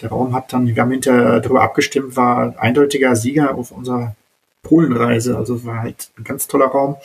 der 0.00 0.08
Raum 0.08 0.34
hat 0.34 0.54
dann, 0.54 0.68
wir 0.68 0.80
haben 0.80 0.90
hinterher 0.90 1.40
darüber 1.40 1.60
abgestimmt, 1.60 2.16
war 2.16 2.58
eindeutiger 2.58 3.14
Sieger 3.14 3.56
auf 3.56 3.72
unserer 3.72 4.16
Polenreise. 4.62 5.36
Also 5.36 5.66
war 5.66 5.82
halt 5.82 6.12
ein 6.16 6.24
ganz 6.24 6.48
toller 6.48 6.68
Raum, 6.68 6.96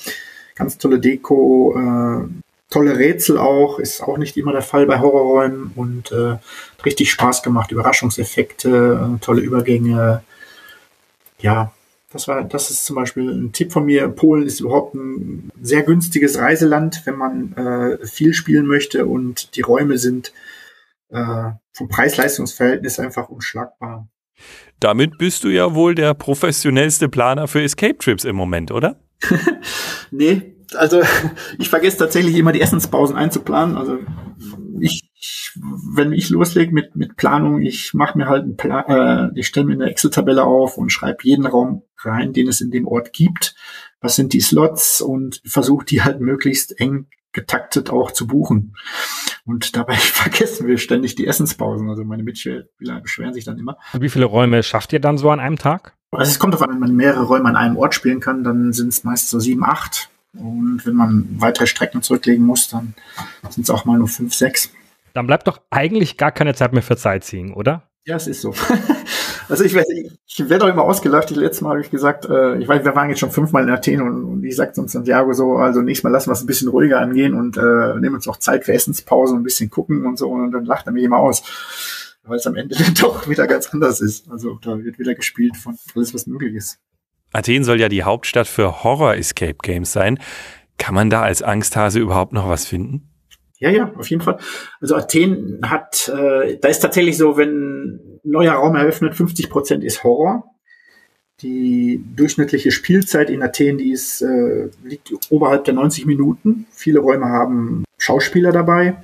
ganz 0.60 0.78
tolle 0.78 1.00
Deko, 1.00 1.76
äh, 1.76 2.28
tolle 2.70 2.98
Rätsel 3.00 3.40
auch, 3.40 3.80
ist 3.80 4.02
auch 4.02 4.18
nicht 4.18 4.38
immer 4.38 4.52
der 4.52 4.62
Fall 4.62 4.86
bei 4.86 5.00
Horrorräumen 5.00 5.72
und 5.76 6.12
äh, 6.12 6.38
richtig 6.86 7.12
Spaß 7.12 7.42
gemacht, 7.42 7.72
Überraschungseffekte, 7.72 9.16
äh, 9.16 9.20
tolle 9.26 9.42
Übergänge. 9.42 10.22
Ja, 11.40 11.72
das 12.12 12.28
war, 12.28 12.44
das 12.44 12.70
ist 12.70 12.86
zum 12.86 12.96
Beispiel 12.96 13.32
ein 13.32 13.54
Tipp 13.54 13.72
von 13.72 13.86
mir. 13.86 14.08
Polen 14.10 14.46
ist 14.46 14.60
überhaupt 14.60 14.94
ein 14.96 15.50
sehr 15.62 15.84
günstiges 15.84 16.38
Reiseland, 16.38 17.02
wenn 17.06 17.16
man 17.16 17.54
äh, 17.54 18.06
viel 18.06 18.34
spielen 18.34 18.68
möchte 18.68 19.06
und 19.06 19.56
die 19.56 19.62
Räume 19.62 19.98
sind 19.98 20.34
äh, 21.10 21.52
vom 21.74 21.88
Preis-Leistungs-Verhältnis 21.88 23.00
einfach 23.00 23.30
unschlagbar. 23.30 24.08
Damit 24.80 25.18
bist 25.18 25.44
du 25.44 25.50
ja 25.50 25.74
wohl 25.74 25.96
der 25.96 26.14
professionellste 26.14 27.10
Planer 27.10 27.48
für 27.48 27.62
Escape 27.62 27.98
Trips 27.98 28.26
im 28.26 28.36
Moment, 28.36 28.72
oder? 28.72 29.00
nee, 30.12 30.56
also 30.76 31.02
ich 31.60 31.70
vergesse 31.70 31.98
tatsächlich 31.98 32.36
immer 32.36 32.52
die 32.52 32.62
Essenspausen 32.62 33.16
einzuplanen. 33.16 33.78
Also 33.78 34.00
ich, 34.80 35.10
wenn 35.94 36.14
ich 36.14 36.30
loslege 36.30 36.74
mit, 36.74 36.96
mit 36.96 37.18
Planung, 37.18 37.62
ich 37.62 37.94
mache 37.94 38.18
mir 38.18 38.28
halt 38.28 38.44
einen 38.44 38.58
Plan, 38.58 39.32
äh, 39.34 39.40
ich 39.40 39.48
stelle 39.48 39.66
mir 39.66 39.74
eine 39.74 39.90
Excel-Tabelle 39.90 40.44
auf 40.44 40.78
und 40.78 40.92
schreibe 40.92 41.24
jeden 41.24 41.46
Raum 41.46 41.84
rein, 41.98 42.34
den 42.34 42.48
es 42.48 42.62
in 42.62 42.72
dem 42.72 42.88
Ort 42.88 43.14
gibt. 43.14 43.56
Was 44.02 44.16
sind 44.16 44.34
die 44.34 44.40
Slots 44.40 45.02
und 45.02 45.42
versuche 45.46 45.86
die 45.86 46.02
halt 46.02 46.22
möglichst 46.22 46.80
eng 46.80 47.08
getaktet 47.32 47.90
auch 47.90 48.12
zu 48.12 48.28
buchen. 48.28 48.76
Und 49.46 49.76
dabei 49.76 49.94
vergessen 49.96 50.68
wir 50.68 50.78
ständig 50.78 51.16
die 51.16 51.28
Essenspausen. 51.28 51.90
Also 51.90 52.04
meine 52.04 52.24
Mitspieler 52.24 53.02
beschweren 53.02 53.34
sich 53.34 53.46
dann 53.46 53.58
immer. 53.58 53.78
Und 53.94 54.02
wie 54.02 54.10
viele 54.10 54.26
Räume 54.26 54.64
schafft 54.64 54.94
ihr 54.94 55.00
dann 55.00 55.18
so 55.18 55.30
an 55.30 55.40
einem 55.40 55.58
Tag? 55.58 55.96
Also 56.12 56.32
es 56.32 56.40
kommt 56.40 56.56
auf 56.56 56.62
an, 56.62 56.72
wenn 56.72 56.80
man 56.80 56.96
mehrere 56.96 57.24
Räume 57.24 57.50
an 57.50 57.56
einem 57.56 57.78
Ort 57.78 57.94
spielen 57.94 58.20
kann, 58.20 58.44
dann 58.44 58.74
sind 58.74 58.90
es 58.90 59.04
meist 59.04 59.30
so 59.30 59.40
sieben, 59.40 59.64
acht. 59.64 60.10
Und 60.34 60.86
wenn 60.86 60.96
man 60.96 61.28
weitere 61.38 61.68
Strecken 61.68 62.02
zurücklegen 62.02 62.46
muss, 62.46 62.70
dann 62.70 62.94
sind 63.50 63.64
es 63.64 63.70
auch 63.70 63.86
mal 63.86 63.98
nur 63.98 64.08
fünf, 64.08 64.34
sechs. 64.34 64.72
Dann 65.14 65.28
bleibt 65.28 65.48
doch 65.48 65.62
eigentlich 65.70 66.18
gar 66.18 66.32
keine 66.32 66.54
Zeit 66.54 66.74
mehr 66.74 66.84
für 66.84 66.96
Sightseeing, 66.96 67.54
oder? 67.54 67.84
Ja, 68.06 68.16
es 68.16 68.28
ist 68.28 68.42
so. 68.42 68.54
Also 69.50 69.64
ich 69.64 69.74
weiß, 69.74 69.86
ich 70.28 70.48
werde 70.48 70.66
auch 70.66 70.70
immer 70.70 70.84
ausgelacht. 70.84 71.32
Die 71.32 71.34
letzte 71.34 71.64
Mal 71.64 71.72
habe 71.72 71.82
ich 71.82 71.90
gesagt, 71.90 72.26
äh, 72.26 72.58
ich 72.60 72.68
weiß, 72.68 72.86
wir 72.86 72.96
waren 72.96 73.10
jetzt 73.10 73.20
schon 73.20 73.32
fünfmal 73.32 73.64
in 73.64 73.72
Athen 73.72 74.02
und, 74.02 74.24
und 74.24 74.44
ich 74.44 74.56
sagte 74.56 74.80
uns 74.80 74.92
Santiago 74.92 75.34
so, 75.34 75.56
also 75.56 75.82
nächstes 75.82 76.04
Mal 76.04 76.12
lassen 76.12 76.30
wir 76.30 76.34
es 76.34 76.42
ein 76.42 76.46
bisschen 76.46 76.70
ruhiger 76.70 77.00
angehen 77.00 77.34
und 77.34 77.58
äh, 77.58 78.00
nehmen 78.00 78.16
uns 78.16 78.28
auch 78.28 78.38
Zeit 78.38 78.64
für 78.64 78.74
Essenspause 78.74 79.34
und 79.34 79.42
ein 79.42 79.44
bisschen 79.44 79.72
gucken 79.72 80.06
und 80.06 80.20
so 80.20 80.30
und 80.30 80.52
dann 80.52 80.66
lacht 80.66 80.86
er 80.86 80.94
mich 80.94 81.04
immer 81.04 81.18
aus. 81.18 81.42
Weil 82.30 82.38
es 82.38 82.48
am 82.48 82.56
Ende 82.56 82.76
dann 82.76 82.94
doch 82.94 83.28
wieder 83.28 83.48
ganz 83.48 83.74
anders 83.74 84.02
ist. 84.02 84.30
Also 84.30 84.60
da 84.62 84.82
wird 84.84 85.00
wieder 85.00 85.16
gespielt 85.16 85.58
von 85.58 85.76
alles, 85.96 86.14
was 86.14 86.28
möglich 86.28 86.56
ist. 86.56 86.80
Athen 87.32 87.64
soll 87.64 87.80
ja 87.80 87.90
die 87.90 88.04
Hauptstadt 88.04 88.48
für 88.48 88.84
Horror-Escape-Games 88.84 89.92
sein. 89.92 90.20
Kann 90.78 90.96
man 90.96 91.10
da 91.10 91.22
als 91.22 91.44
Angsthase 91.44 92.00
überhaupt 92.00 92.34
noch 92.34 92.48
was 92.48 92.66
finden? 92.66 93.10
Ja, 93.60 93.70
ja, 93.70 93.92
auf 93.96 94.10
jeden 94.10 94.22
Fall. 94.22 94.38
Also 94.80 94.96
Athen 94.96 95.60
hat, 95.64 96.08
äh, 96.08 96.58
da 96.60 96.70
ist 96.70 96.80
tatsächlich 96.80 97.18
so, 97.18 97.36
wenn 97.36 98.20
neuer 98.24 98.54
Raum 98.54 98.76
eröffnet, 98.76 99.16
50 99.16 99.50
Prozent 99.50 99.84
ist 99.84 100.04
Horror. 100.04 100.46
Die 101.42 102.04
durchschnittliche 102.16 102.72
Spielzeit 102.72 103.30
in 103.30 103.44
Athen, 103.44 103.78
die 103.78 103.92
ist, 103.92 104.22
äh, 104.22 104.70
liegt 104.84 105.12
oberhalb 105.30 105.66
der 105.66 105.74
90 105.74 106.06
Minuten. 106.06 106.68
Viele 106.72 107.00
Räume 107.00 107.26
haben 107.26 107.84
Schauspieler 107.98 108.52
dabei. 108.52 109.02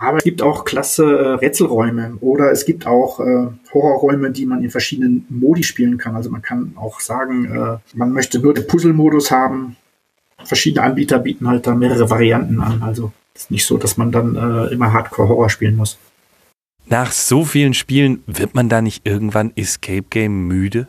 Aber 0.00 0.16
es 0.16 0.24
gibt 0.24 0.40
auch 0.40 0.64
klasse 0.64 1.04
äh, 1.04 1.28
Rätselräume 1.34 2.16
oder 2.22 2.50
es 2.50 2.64
gibt 2.64 2.86
auch 2.86 3.20
äh, 3.20 3.48
Horrorräume, 3.74 4.30
die 4.30 4.46
man 4.46 4.64
in 4.64 4.70
verschiedenen 4.70 5.26
Modi 5.28 5.62
spielen 5.62 5.98
kann. 5.98 6.16
Also 6.16 6.30
man 6.30 6.40
kann 6.40 6.72
auch 6.76 7.00
sagen, 7.00 7.44
äh, 7.44 7.76
man 7.94 8.10
möchte 8.10 8.38
nur 8.38 8.54
den 8.54 8.66
Puzzle-Modus 8.66 9.30
haben. 9.30 9.76
Verschiedene 10.42 10.86
Anbieter 10.86 11.18
bieten 11.18 11.46
halt 11.46 11.66
da 11.66 11.74
mehrere 11.74 12.08
Varianten 12.08 12.60
an. 12.60 12.82
Also 12.82 13.12
ist 13.34 13.50
nicht 13.50 13.66
so, 13.66 13.76
dass 13.76 13.98
man 13.98 14.10
dann 14.10 14.36
äh, 14.36 14.72
immer 14.72 14.90
Hardcore-Horror 14.90 15.50
spielen 15.50 15.76
muss. 15.76 15.98
Nach 16.86 17.12
so 17.12 17.44
vielen 17.44 17.74
Spielen 17.74 18.22
wird 18.26 18.54
man 18.54 18.70
da 18.70 18.80
nicht 18.80 19.06
irgendwann 19.06 19.52
Escape 19.54 20.06
Game 20.08 20.46
müde? 20.46 20.88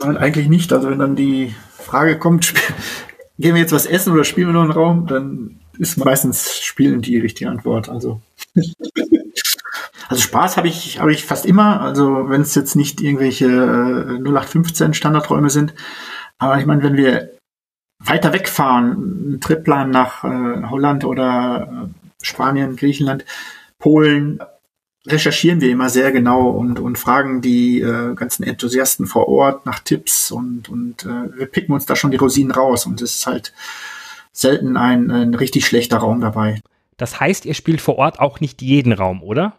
Nein, 0.00 0.18
eigentlich 0.18 0.48
nicht. 0.48 0.70
Also 0.74 0.90
wenn 0.90 0.98
dann 0.98 1.16
die 1.16 1.54
Frage 1.78 2.18
kommt, 2.18 2.52
gehen 3.38 3.54
wir 3.54 3.62
jetzt 3.62 3.72
was 3.72 3.86
essen 3.86 4.12
oder 4.12 4.24
spielen 4.24 4.48
wir 4.48 4.52
noch 4.52 4.64
einen 4.64 4.72
Raum, 4.72 5.06
dann 5.06 5.59
ist 5.78 5.96
meistens 5.96 6.60
Spielen 6.60 7.02
die 7.02 7.18
richtige 7.18 7.50
Antwort. 7.50 7.88
Also, 7.88 8.20
also 10.08 10.22
Spaß 10.22 10.56
habe 10.56 10.68
ich, 10.68 11.00
habe 11.00 11.12
ich 11.12 11.24
fast 11.24 11.46
immer. 11.46 11.80
Also 11.80 12.28
wenn 12.28 12.42
es 12.42 12.54
jetzt 12.54 12.76
nicht 12.76 13.00
irgendwelche 13.00 13.46
äh, 13.46 14.18
0815 14.18 14.94
Standardräume 14.94 15.50
sind. 15.50 15.74
Aber 16.38 16.58
ich 16.58 16.66
meine, 16.66 16.82
wenn 16.82 16.96
wir 16.96 17.30
weiter 17.98 18.32
wegfahren, 18.32 18.92
einen 18.92 19.40
Trip 19.40 19.62
planen 19.62 19.90
nach 19.90 20.24
äh, 20.24 20.62
Holland 20.68 21.04
oder 21.04 21.68
äh, 21.70 22.24
Spanien, 22.24 22.76
Griechenland, 22.76 23.24
Polen, 23.78 24.40
recherchieren 25.06 25.60
wir 25.60 25.70
immer 25.70 25.88
sehr 25.88 26.12
genau 26.12 26.48
und, 26.48 26.78
und 26.78 26.98
fragen 26.98 27.40
die 27.40 27.80
äh, 27.80 28.14
ganzen 28.14 28.42
Enthusiasten 28.42 29.06
vor 29.06 29.28
Ort 29.28 29.64
nach 29.64 29.80
Tipps 29.80 30.30
und, 30.30 30.68
und 30.68 31.04
äh, 31.04 31.38
wir 31.38 31.46
picken 31.46 31.74
uns 31.74 31.86
da 31.86 31.96
schon 31.96 32.10
die 32.10 32.18
Rosinen 32.18 32.52
raus 32.52 32.84
und 32.84 33.00
es 33.00 33.16
ist 33.16 33.26
halt 33.26 33.52
selten 34.40 34.76
ein, 34.76 35.10
ein 35.10 35.34
richtig 35.34 35.66
schlechter 35.66 35.98
Raum 35.98 36.20
dabei. 36.20 36.60
Das 36.96 37.20
heißt, 37.20 37.46
ihr 37.46 37.54
spielt 37.54 37.80
vor 37.80 37.96
Ort 37.96 38.20
auch 38.20 38.40
nicht 38.40 38.62
jeden 38.62 38.92
Raum, 38.92 39.22
oder? 39.22 39.54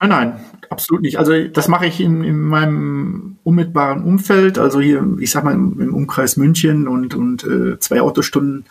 Nein, 0.00 0.10
nein, 0.10 0.40
absolut 0.70 1.02
nicht. 1.02 1.18
Also 1.18 1.48
das 1.48 1.68
mache 1.68 1.86
ich 1.86 2.00
in, 2.00 2.22
in 2.22 2.40
meinem 2.40 3.38
unmittelbaren 3.42 4.04
Umfeld. 4.04 4.58
Also 4.58 4.80
hier, 4.80 5.04
ich 5.18 5.30
sag 5.30 5.44
mal, 5.44 5.54
im, 5.54 5.80
im 5.80 5.94
Umkreis 5.94 6.36
München 6.36 6.86
und, 6.86 7.14
und 7.14 7.44
äh, 7.44 7.78
zwei 7.80 8.00
Autostunden 8.00 8.64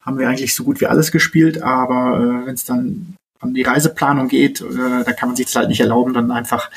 haben 0.00 0.18
wir 0.18 0.28
eigentlich 0.28 0.54
so 0.54 0.64
gut 0.64 0.80
wie 0.80 0.86
alles 0.86 1.12
gespielt. 1.12 1.62
Aber 1.62 2.18
äh, 2.18 2.46
wenn 2.46 2.54
es 2.54 2.64
dann 2.64 3.14
um 3.40 3.54
die 3.54 3.62
Reiseplanung 3.62 4.28
geht, 4.28 4.62
äh, 4.62 5.04
da 5.04 5.12
kann 5.12 5.28
man 5.28 5.36
sich 5.36 5.46
das 5.46 5.56
halt 5.56 5.68
nicht 5.68 5.80
erlauben, 5.80 6.12
dann 6.12 6.32
einfach 6.32 6.70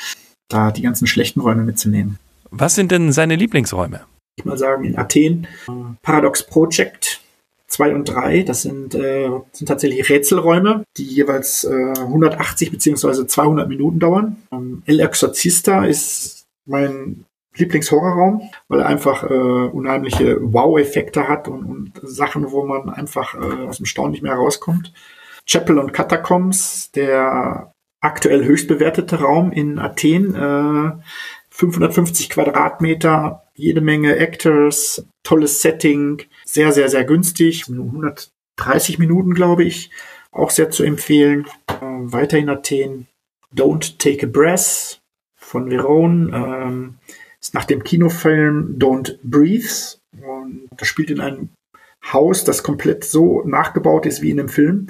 da 0.48 0.70
die 0.70 0.82
ganzen 0.82 1.06
schlechten 1.06 1.40
Räume 1.40 1.64
mitzunehmen. 1.64 2.18
Was 2.50 2.76
sind 2.76 2.92
denn 2.92 3.12
seine 3.12 3.36
Lieblingsräume? 3.36 4.02
Ich 4.36 4.44
mal 4.44 4.56
sagen, 4.56 4.84
in 4.84 4.96
Athen, 4.96 5.48
äh, 5.68 5.72
Paradox 6.02 6.46
Project 6.46 7.20
2 7.68 7.94
und 7.94 8.04
3, 8.06 8.42
das 8.42 8.62
sind, 8.62 8.94
äh, 8.94 9.30
sind 9.52 9.66
tatsächlich 9.66 10.08
Rätselräume, 10.08 10.84
die 10.96 11.04
jeweils 11.04 11.64
äh, 11.64 11.94
180 11.98 12.70
beziehungsweise 12.70 13.26
200 13.26 13.68
Minuten 13.68 13.98
dauern. 13.98 14.38
Ähm, 14.50 14.82
El 14.86 15.00
Exorcista 15.00 15.84
ist 15.84 16.46
mein 16.64 17.26
Lieblingshorrorraum, 17.54 18.42
weil 18.68 18.80
er 18.80 18.86
einfach 18.86 19.24
äh, 19.24 19.34
unheimliche 19.34 20.38
Wow-Effekte 20.40 21.28
hat 21.28 21.48
und, 21.48 21.64
und 21.64 22.00
Sachen, 22.02 22.50
wo 22.50 22.64
man 22.64 22.88
einfach 22.88 23.34
äh, 23.34 23.66
aus 23.66 23.78
dem 23.78 23.86
Staunen 23.86 24.12
nicht 24.12 24.22
mehr 24.22 24.34
rauskommt. 24.34 24.92
Chapel 25.46 25.78
und 25.78 25.92
Catacombs, 25.92 26.90
der 26.92 27.72
aktuell 28.00 28.44
höchst 28.44 28.68
bewertete 28.68 29.20
Raum 29.20 29.52
in 29.52 29.78
Athen, 29.78 30.34
äh, 30.34 30.92
550 31.50 32.30
Quadratmeter, 32.30 33.47
jede 33.58 33.80
Menge 33.80 34.16
Actors, 34.16 35.04
tolles 35.22 35.60
Setting, 35.60 36.22
sehr, 36.44 36.72
sehr, 36.72 36.88
sehr 36.88 37.04
günstig, 37.04 37.68
130 37.68 38.98
Minuten, 38.98 39.34
glaube 39.34 39.64
ich, 39.64 39.90
auch 40.30 40.50
sehr 40.50 40.70
zu 40.70 40.84
empfehlen. 40.84 41.46
Äh, 41.68 41.74
weiter 41.82 42.38
in 42.38 42.48
Athen, 42.48 43.08
Don't 43.54 43.98
Take 43.98 44.26
a 44.26 44.30
Breath 44.30 45.00
von 45.36 45.70
Verone, 45.70 46.30
ähm, 46.34 46.94
ist 47.40 47.54
nach 47.54 47.64
dem 47.64 47.82
Kinofilm 47.82 48.78
Don't 48.78 49.18
Breathe 49.22 49.98
und 50.20 50.68
das 50.76 50.88
spielt 50.88 51.10
in 51.10 51.20
einem 51.20 51.50
Haus, 52.12 52.44
das 52.44 52.62
komplett 52.62 53.04
so 53.04 53.42
nachgebaut 53.44 54.06
ist 54.06 54.22
wie 54.22 54.30
in 54.30 54.40
einem 54.40 54.48
Film. 54.48 54.88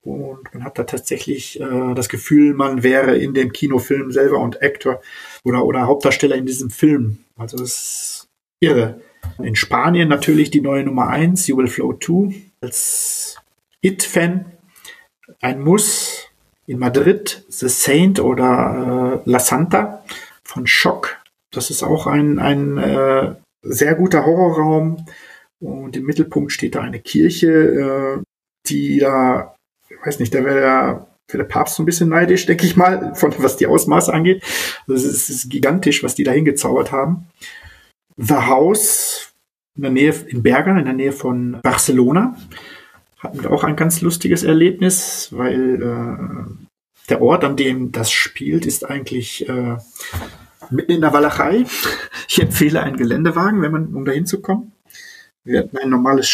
Und 0.00 0.52
man 0.54 0.64
hat 0.64 0.78
da 0.78 0.84
tatsächlich 0.84 1.60
äh, 1.60 1.94
das 1.94 2.08
Gefühl, 2.08 2.54
man 2.54 2.82
wäre 2.82 3.16
in 3.18 3.34
dem 3.34 3.52
Kinofilm 3.52 4.10
selber 4.12 4.38
und 4.38 4.62
Actor 4.62 5.02
oder, 5.44 5.64
oder 5.64 5.86
Hauptdarsteller 5.86 6.36
in 6.36 6.46
diesem 6.46 6.70
Film. 6.70 7.24
Also 7.38 7.56
das 7.56 7.70
ist 7.70 8.28
irre. 8.60 9.00
In 9.38 9.56
Spanien 9.56 10.08
natürlich 10.08 10.50
die 10.50 10.60
neue 10.60 10.84
Nummer 10.84 11.08
eins, 11.08 11.46
You 11.46 11.56
Will 11.56 11.68
Flow 11.68 11.92
2. 11.94 12.34
Als 12.60 13.36
It-Fan 13.80 14.44
ein 15.40 15.60
Muss. 15.60 16.26
In 16.66 16.78
Madrid 16.78 17.46
The 17.48 17.68
Saint 17.68 18.20
oder 18.20 19.22
äh, 19.24 19.30
La 19.30 19.38
Santa 19.38 20.04
von 20.44 20.66
Schock. 20.66 21.16
Das 21.50 21.70
ist 21.70 21.82
auch 21.82 22.06
ein, 22.06 22.38
ein 22.38 22.76
äh, 22.76 23.34
sehr 23.62 23.94
guter 23.94 24.26
Horrorraum. 24.26 25.06
Und 25.60 25.96
im 25.96 26.04
Mittelpunkt 26.04 26.52
steht 26.52 26.74
da 26.74 26.82
eine 26.82 27.00
Kirche, 27.00 27.48
äh, 27.48 28.22
die 28.66 28.98
da 28.98 29.54
ich 29.88 30.06
weiß 30.06 30.20
nicht, 30.20 30.34
da 30.34 30.44
wäre 30.44 31.06
der, 31.32 31.44
Papst 31.44 31.76
so 31.76 31.82
ein 31.82 31.86
bisschen 31.86 32.08
neidisch, 32.08 32.46
denke 32.46 32.66
ich 32.66 32.76
mal, 32.76 33.14
von 33.14 33.34
was 33.38 33.56
die 33.56 33.66
Ausmaße 33.66 34.12
angeht. 34.12 34.42
Also 34.86 35.08
es 35.08 35.28
ist 35.28 35.50
gigantisch, 35.50 36.02
was 36.02 36.14
die 36.14 36.24
da 36.24 36.32
hingezaubert 36.32 36.92
haben. 36.92 37.26
The 38.16 38.34
House 38.34 39.32
in 39.76 39.82
der 39.82 39.92
Nähe, 39.92 40.14
in 40.26 40.42
Berga, 40.42 40.76
in 40.76 40.84
der 40.84 40.94
Nähe 40.94 41.12
von 41.12 41.60
Barcelona, 41.62 42.36
hatten 43.18 43.42
wir 43.42 43.52
auch 43.52 43.64
ein 43.64 43.76
ganz 43.76 44.00
lustiges 44.00 44.42
Erlebnis, 44.42 45.28
weil 45.30 45.82
äh, 45.82 47.08
der 47.08 47.22
Ort, 47.22 47.44
an 47.44 47.56
dem 47.56 47.92
das 47.92 48.10
spielt, 48.10 48.66
ist 48.66 48.88
eigentlich 48.88 49.48
äh, 49.48 49.76
mitten 50.70 50.92
in 50.92 51.00
der 51.00 51.12
Walachei. 51.12 51.64
Ich 52.30 52.42
empfehle 52.42 52.82
einen 52.82 52.98
Geländewagen, 52.98 53.62
wenn 53.62 53.72
man, 53.72 53.94
um 53.94 54.04
da 54.04 54.12
hinzukommen. 54.12 54.72
Wir 55.42 55.60
hatten 55.60 55.78
ein 55.78 55.88
normales 55.88 56.28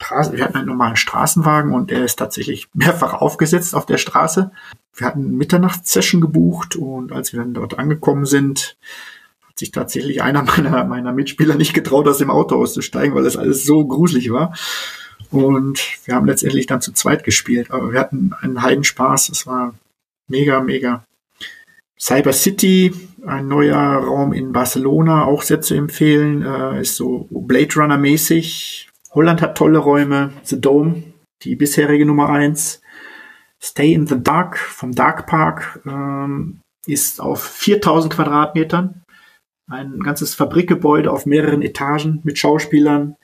Straßen, 0.00 0.36
wir 0.36 0.44
hatten 0.44 0.56
einen 0.56 0.66
normalen 0.66 0.96
Straßenwagen 0.96 1.74
und 1.74 1.90
der 1.90 2.04
ist 2.04 2.18
tatsächlich 2.18 2.68
mehrfach 2.72 3.14
aufgesetzt 3.14 3.74
auf 3.74 3.86
der 3.86 3.98
Straße. 3.98 4.50
Wir 4.94 5.06
hatten 5.06 5.36
Mitternachtssession 5.36 6.20
gebucht 6.20 6.74
und 6.74 7.12
als 7.12 7.32
wir 7.32 7.40
dann 7.40 7.54
dort 7.54 7.78
angekommen 7.78 8.24
sind, 8.24 8.76
hat 9.46 9.58
sich 9.58 9.70
tatsächlich 9.70 10.22
einer 10.22 10.42
meiner, 10.56 10.84
meiner 10.84 11.12
Mitspieler 11.12 11.54
nicht 11.54 11.74
getraut, 11.74 12.08
aus 12.08 12.18
dem 12.18 12.30
Auto 12.30 12.56
auszusteigen, 12.56 13.14
weil 13.14 13.24
das 13.24 13.36
alles 13.36 13.64
so 13.64 13.86
gruselig 13.86 14.32
war. 14.32 14.54
Und 15.30 15.80
wir 16.06 16.14
haben 16.14 16.26
letztendlich 16.26 16.66
dann 16.66 16.80
zu 16.80 16.92
zweit 16.92 17.22
gespielt, 17.22 17.70
aber 17.70 17.92
wir 17.92 18.00
hatten 18.00 18.32
einen 18.40 18.62
Heidenspaß. 18.62 19.28
Es 19.28 19.46
war 19.46 19.74
mega, 20.28 20.60
mega. 20.60 21.04
Cyber 22.00 22.32
City, 22.32 22.92
ein 23.26 23.46
neuer 23.46 23.78
Raum 23.78 24.32
in 24.32 24.52
Barcelona, 24.52 25.24
auch 25.24 25.42
sehr 25.42 25.60
zu 25.60 25.74
empfehlen, 25.74 26.42
äh, 26.42 26.80
ist 26.80 26.96
so 26.96 27.28
Blade 27.30 27.74
Runner 27.76 27.98
mäßig, 27.98 28.89
Holland 29.12 29.42
hat 29.42 29.58
tolle 29.58 29.78
Räume. 29.78 30.32
The 30.42 30.60
Dome, 30.60 31.02
die 31.42 31.56
bisherige 31.56 32.06
Nummer 32.06 32.28
eins. 32.30 32.80
Stay 33.62 33.92
in 33.92 34.06
the 34.06 34.22
Dark 34.22 34.56
vom 34.58 34.94
Dark 34.94 35.26
Park 35.26 35.80
ähm, 35.86 36.60
ist 36.86 37.20
auf 37.20 37.42
4000 37.42 38.14
Quadratmetern. 38.14 39.02
Ein 39.70 40.00
ganzes 40.00 40.34
Fabrikgebäude 40.34 41.10
auf 41.10 41.26
mehreren 41.26 41.62
Etagen 41.62 42.20
mit 42.24 42.38
Schauspielern. 42.38 43.16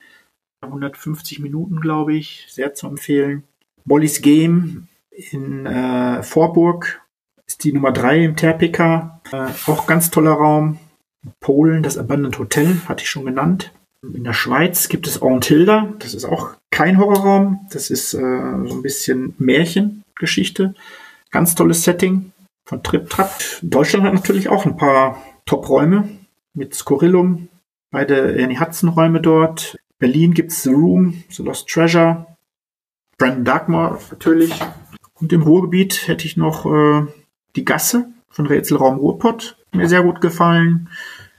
150 0.62 1.40
Minuten, 1.40 1.81
glaube 1.81 2.14
ich. 2.14 2.46
Sehr 2.49 2.75
zu 2.75 2.87
empfehlen. 2.87 3.44
Molly's 3.85 4.20
Game 4.20 4.88
in 5.11 5.66
äh, 5.66 6.22
Vorburg 6.22 7.01
ist 7.46 7.64
die 7.64 7.72
Nummer 7.72 7.92
drei 7.92 8.25
im 8.25 8.37
Terpika. 8.37 9.20
Äh, 9.33 9.49
auch 9.66 9.87
ganz 9.87 10.11
toller 10.11 10.33
Raum. 10.33 10.79
Polen, 11.40 11.83
das 11.83 11.99
Abandoned 11.99 12.38
Hotel, 12.38 12.77
hatte 12.87 13.03
ich 13.03 13.11
schon 13.11 13.25
genannt. 13.25 13.72
In 14.14 14.25
der 14.25 14.33
Schweiz 14.33 14.88
gibt 14.88 15.07
es 15.07 15.21
Auentilda. 15.23 15.92
Das 15.99 16.14
ist 16.14 16.25
auch 16.25 16.55
kein 16.71 16.99
Horrorraum. 16.99 17.66
Das 17.71 17.90
ist 17.90 18.14
äh, 18.14 18.19
so 18.19 18.75
ein 18.75 18.83
bisschen 18.83 19.35
Märchengeschichte. 19.38 20.75
Ganz 21.31 21.55
tolles 21.55 21.85
Setting 21.85 22.33
von 22.64 22.83
Trip 22.83 23.09
Trap. 23.09 23.31
Deutschland 23.62 24.05
hat 24.05 24.14
natürlich 24.14 24.49
auch 24.49 24.66
ein 24.66 24.77
paar 24.77 25.23
Top-Räume 25.45 26.09
mit 26.55 26.75
Scorillum. 26.75 27.49
Beide 27.90 28.37
Annie 28.42 28.59
Hudson 28.61 28.88
Räume 28.88 29.21
dort. 29.21 29.77
Berlin 29.99 30.35
gibt's 30.35 30.62
The 30.62 30.71
Room, 30.71 31.23
The 31.31 31.42
Lost 31.42 31.69
Treasure. 31.69 32.27
Brandon 33.19 33.45
Darkmore 33.45 33.99
natürlich. 34.11 34.53
Und 35.14 35.33
im 35.33 35.42
Ruhrgebiet 35.42 36.07
hätte 36.07 36.27
ich 36.27 36.37
noch 36.37 36.66
äh, 36.66 37.07
die 37.55 37.64
Gasse 37.64 38.12
von 38.29 38.47
Rätselraum 38.47 38.99
Ruhrpott. 38.99 39.57
Mir 39.73 39.88
sehr 39.88 40.03
gut 40.03 40.21
gefallen. 40.21 40.90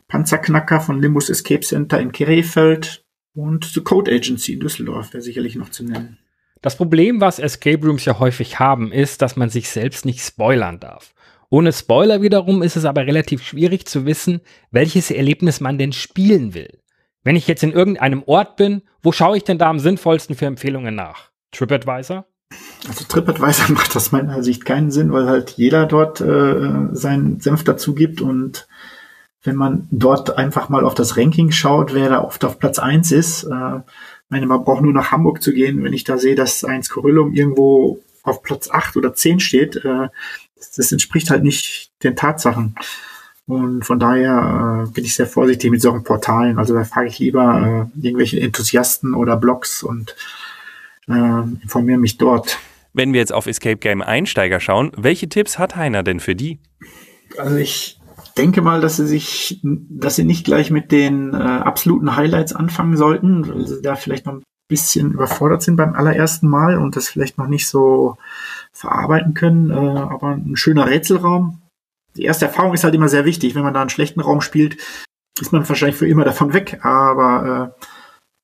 Panzerknacker 0.07 0.79
von 0.79 1.01
Limbus 1.01 1.29
Escape 1.29 1.61
Center 1.61 1.99
in 1.99 2.11
Krefeld 2.11 3.05
und 3.35 3.65
The 3.65 3.81
Code 3.81 4.11
Agency 4.11 4.53
in 4.53 4.59
Düsseldorf 4.59 5.13
wäre 5.13 5.21
sicherlich 5.21 5.55
noch 5.55 5.69
zu 5.69 5.83
nennen. 5.83 6.17
Das 6.61 6.75
Problem, 6.75 7.21
was 7.21 7.39
Escape 7.39 7.85
Rooms 7.85 8.05
ja 8.05 8.19
häufig 8.19 8.59
haben, 8.59 8.91
ist, 8.91 9.21
dass 9.21 9.35
man 9.35 9.49
sich 9.49 9.69
selbst 9.69 10.05
nicht 10.05 10.21
spoilern 10.21 10.79
darf. 10.79 11.13
Ohne 11.49 11.71
Spoiler 11.71 12.21
wiederum 12.21 12.61
ist 12.61 12.75
es 12.75 12.83
aber 12.83 13.05
relativ 13.05 13.43
schwierig 13.43 13.85
zu 13.87 14.05
wissen, 14.05 14.41
welches 14.71 15.11
Erlebnis 15.11 15.61
man 15.61 15.77
denn 15.77 15.93
spielen 15.93 16.53
will. 16.53 16.79
Wenn 17.23 17.35
ich 17.35 17.47
jetzt 17.47 17.63
in 17.63 17.71
irgendeinem 17.71 18.23
Ort 18.25 18.57
bin, 18.57 18.81
wo 19.01 19.11
schaue 19.11 19.37
ich 19.37 19.43
denn 19.43 19.57
da 19.57 19.69
am 19.69 19.79
sinnvollsten 19.79 20.35
für 20.35 20.45
Empfehlungen 20.45 20.95
nach? 20.95 21.31
TripAdvisor? 21.51 22.25
Also 22.87 23.05
TripAdvisor 23.05 23.71
macht 23.73 23.95
aus 23.95 24.11
meiner 24.11 24.43
Sicht 24.43 24.65
keinen 24.65 24.91
Sinn, 24.91 25.11
weil 25.11 25.27
halt 25.27 25.51
jeder 25.51 25.85
dort 25.85 26.21
äh, 26.21 26.87
seinen 26.91 27.39
Senf 27.39 27.63
dazu 27.63 27.95
gibt 27.95 28.21
und 28.21 28.67
wenn 29.43 29.55
man 29.55 29.87
dort 29.91 30.37
einfach 30.37 30.69
mal 30.69 30.85
auf 30.85 30.95
das 30.95 31.17
Ranking 31.17 31.51
schaut, 31.51 31.93
wer 31.93 32.09
da 32.09 32.23
oft 32.23 32.43
auf 32.43 32.59
Platz 32.59 32.79
eins 32.79 33.11
ist. 33.11 33.43
Äh, 33.43 33.79
meine, 34.29 34.45
man 34.45 34.63
braucht 34.63 34.81
nur 34.81 34.93
nach 34.93 35.11
Hamburg 35.11 35.41
zu 35.41 35.53
gehen, 35.53 35.83
wenn 35.83 35.93
ich 35.93 36.03
da 36.03 36.17
sehe, 36.17 36.35
dass 36.35 36.63
ein 36.63 36.83
Scorillum 36.83 37.33
irgendwo 37.33 37.99
auf 38.23 38.43
Platz 38.43 38.69
acht 38.69 38.97
oder 38.97 39.13
zehn 39.13 39.39
steht. 39.39 39.77
Äh, 39.77 40.09
das, 40.55 40.71
das, 40.71 40.91
entspricht 40.91 41.29
halt 41.29 41.43
nicht 41.43 41.91
den 42.03 42.15
Tatsachen. 42.15 42.75
Und 43.45 43.85
von 43.85 43.99
daher 43.99 44.87
äh, 44.87 44.91
bin 44.91 45.05
ich 45.05 45.15
sehr 45.15 45.27
vorsichtig 45.27 45.71
mit 45.71 45.81
solchen 45.81 46.03
Portalen. 46.03 46.59
Also 46.59 46.73
da 46.73 46.83
frage 46.83 47.07
ich 47.07 47.19
lieber 47.19 47.89
äh, 47.95 48.05
irgendwelche 48.05 48.41
Enthusiasten 48.41 49.13
oder 49.13 49.37
Blogs 49.37 49.83
und 49.83 50.15
äh, 51.07 51.41
informiere 51.63 51.99
mich 51.99 52.17
dort. 52.17 52.59
Wenn 52.91 53.13
wir 53.13 53.21
jetzt 53.21 53.33
auf 53.33 53.47
Escape 53.47 53.77
Game 53.77 54.01
Einsteiger 54.01 54.59
schauen, 54.59 54.91
welche 54.97 55.29
Tipps 55.29 55.57
hat 55.57 55.75
Heiner 55.77 56.03
denn 56.03 56.19
für 56.19 56.35
die? 56.35 56.59
Also 57.37 57.55
ich 57.55 57.99
denke 58.37 58.61
mal, 58.61 58.81
dass 58.81 58.97
sie 58.97 59.07
sich, 59.07 59.59
dass 59.63 60.15
sie 60.15 60.23
nicht 60.23 60.45
gleich 60.45 60.71
mit 60.71 60.91
den 60.91 61.33
äh, 61.33 61.37
absoluten 61.37 62.15
Highlights 62.15 62.53
anfangen 62.53 62.97
sollten, 62.97 63.47
weil 63.47 63.67
sie 63.67 63.81
da 63.81 63.95
vielleicht 63.95 64.25
noch 64.25 64.33
ein 64.33 64.43
bisschen 64.67 65.11
überfordert 65.11 65.61
sind 65.61 65.75
beim 65.75 65.93
allerersten 65.93 66.47
Mal 66.47 66.77
und 66.77 66.95
das 66.95 67.07
vielleicht 67.07 67.37
noch 67.37 67.47
nicht 67.47 67.67
so 67.67 68.17
verarbeiten 68.71 69.33
können. 69.33 69.71
Äh, 69.71 69.75
aber 69.75 70.31
ein 70.31 70.55
schöner 70.55 70.87
Rätselraum. 70.87 71.61
Die 72.15 72.23
erste 72.23 72.45
Erfahrung 72.45 72.73
ist 72.73 72.83
halt 72.83 72.95
immer 72.95 73.09
sehr 73.09 73.25
wichtig. 73.25 73.55
Wenn 73.55 73.63
man 73.63 73.73
da 73.73 73.81
einen 73.81 73.89
schlechten 73.89 74.21
Raum 74.21 74.41
spielt, 74.41 74.77
ist 75.39 75.53
man 75.53 75.67
wahrscheinlich 75.67 75.97
für 75.97 76.07
immer 76.07 76.25
davon 76.25 76.53
weg. 76.53 76.79
Aber 76.83 77.75
äh, 77.79 77.85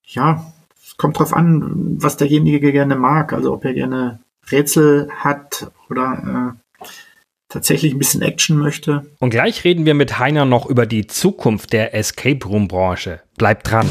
ja, 0.04 0.52
es 0.82 0.96
kommt 0.96 1.18
drauf 1.18 1.34
an, 1.34 1.96
was 2.00 2.16
derjenige 2.16 2.72
gerne 2.72 2.96
mag. 2.96 3.32
Also 3.32 3.52
ob 3.52 3.64
er 3.64 3.74
gerne 3.74 4.20
Rätsel 4.50 5.08
hat 5.10 5.70
oder 5.88 6.56
äh, 6.82 6.86
tatsächlich 7.54 7.94
ein 7.94 7.98
bisschen 7.98 8.20
Action 8.20 8.58
möchte. 8.58 9.02
Und 9.20 9.30
gleich 9.30 9.64
reden 9.64 9.86
wir 9.86 9.94
mit 9.94 10.18
Heiner 10.18 10.44
noch 10.44 10.66
über 10.66 10.86
die 10.86 11.06
Zukunft 11.06 11.72
der 11.72 11.94
Escape 11.94 12.46
Room 12.46 12.68
Branche. 12.68 13.20
Bleibt 13.38 13.70
dran. 13.70 13.88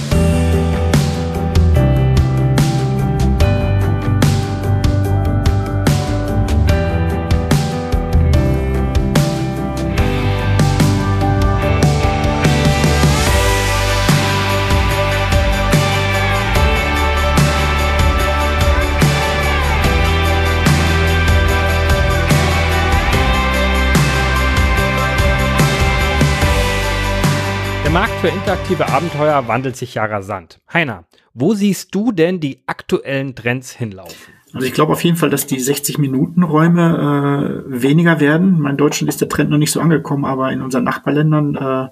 Für 28.24 28.30
interaktive 28.30 28.88
Abenteuer 28.88 29.50
wandelt 29.50 29.76
sich 29.76 29.96
ja 29.96 30.06
rasant. 30.06 30.62
Heiner, 30.72 31.04
wo 31.34 31.56
siehst 31.56 31.94
du 31.94 32.14
denn 32.14 32.40
die 32.40 32.64
aktuellen 32.68 33.36
Trends 33.36 33.74
hinlaufen? 33.74 34.34
Also 34.54 34.66
ich 34.66 34.72
glaube 34.72 34.94
auf 34.94 35.04
jeden 35.04 35.18
Fall, 35.18 35.30
dass 35.30 35.46
die 35.46 35.60
60-Minuten-Räume 35.60 37.66
äh, 37.68 37.82
weniger 37.82 38.22
werden. 38.22 38.66
In 38.66 38.78
Deutschland 38.78 39.10
ist 39.10 39.20
der 39.20 39.28
Trend 39.28 39.50
noch 39.50 39.58
nicht 39.58 39.72
so 39.72 39.82
angekommen, 39.82 40.24
aber 40.24 40.54
in 40.54 40.62
unseren 40.62 40.86
Nachbarländern 40.86 41.56
äh, 41.56 41.90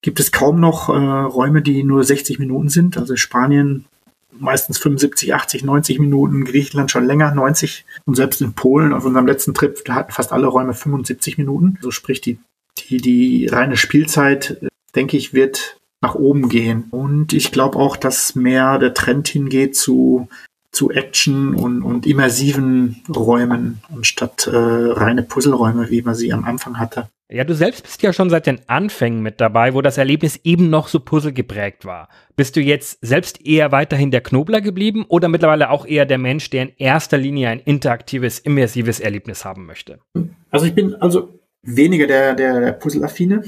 gibt 0.00 0.20
es 0.20 0.32
kaum 0.32 0.58
noch 0.58 0.88
äh, 0.88 0.92
Räume, 0.92 1.60
die 1.60 1.84
nur 1.84 2.02
60 2.02 2.38
Minuten 2.38 2.70
sind. 2.70 2.96
Also 2.96 3.14
Spanien 3.16 3.84
meistens 4.32 4.78
75, 4.78 5.34
80, 5.34 5.64
90 5.64 5.98
Minuten, 5.98 6.46
Griechenland 6.46 6.90
schon 6.90 7.04
länger, 7.04 7.34
90. 7.34 7.84
Und 8.06 8.14
selbst 8.14 8.40
in 8.40 8.54
Polen, 8.54 8.94
auf 8.94 9.04
unserem 9.04 9.26
letzten 9.26 9.52
Trip, 9.52 9.86
hatten 9.90 10.12
fast 10.12 10.32
alle 10.32 10.46
Räume 10.46 10.72
75 10.72 11.36
Minuten. 11.36 11.76
So 11.82 11.90
sprich 11.90 12.22
die, 12.22 12.38
die, 12.78 12.96
die 12.96 13.48
reine 13.48 13.76
Spielzeit, 13.76 14.62
denke 14.96 15.16
ich, 15.16 15.34
wird 15.34 15.80
nach 16.00 16.14
oben 16.14 16.48
gehen. 16.48 16.86
Und 16.90 17.32
ich 17.32 17.52
glaube 17.52 17.78
auch, 17.78 17.96
dass 17.96 18.34
mehr 18.34 18.78
der 18.78 18.94
Trend 18.94 19.28
hingeht 19.28 19.76
zu 19.76 20.28
zu 20.76 20.90
Action 20.90 21.54
und, 21.54 21.82
und 21.82 22.06
immersiven 22.06 23.02
Räumen 23.08 23.80
anstatt 23.90 24.46
äh, 24.46 24.54
reine 24.54 25.22
Puzzleräume, 25.22 25.90
wie 25.90 26.02
man 26.02 26.14
sie 26.14 26.34
am 26.34 26.44
Anfang 26.44 26.78
hatte. 26.78 27.08
Ja, 27.28 27.42
du 27.42 27.54
selbst 27.54 27.82
bist 27.82 28.02
ja 28.02 28.12
schon 28.12 28.30
seit 28.30 28.46
den 28.46 28.60
Anfängen 28.68 29.20
mit 29.20 29.40
dabei, 29.40 29.74
wo 29.74 29.82
das 29.82 29.98
Erlebnis 29.98 30.38
eben 30.44 30.70
noch 30.70 30.86
so 30.86 31.00
Puzzle 31.00 31.32
geprägt 31.32 31.84
war. 31.84 32.08
Bist 32.36 32.54
du 32.54 32.60
jetzt 32.60 32.98
selbst 33.00 33.44
eher 33.44 33.72
weiterhin 33.72 34.12
der 34.12 34.20
Knobler 34.20 34.60
geblieben 34.60 35.06
oder 35.08 35.28
mittlerweile 35.28 35.70
auch 35.70 35.86
eher 35.86 36.06
der 36.06 36.18
Mensch, 36.18 36.50
der 36.50 36.62
in 36.62 36.72
erster 36.76 37.16
Linie 37.16 37.48
ein 37.48 37.58
interaktives, 37.58 38.38
immersives 38.38 39.00
Erlebnis 39.00 39.44
haben 39.44 39.66
möchte? 39.66 39.98
Also 40.50 40.66
ich 40.66 40.74
bin 40.74 40.94
also 40.94 41.35
weniger 41.66 42.06
der, 42.06 42.34
der, 42.34 42.72
Puzzle-Affine. 42.72 43.42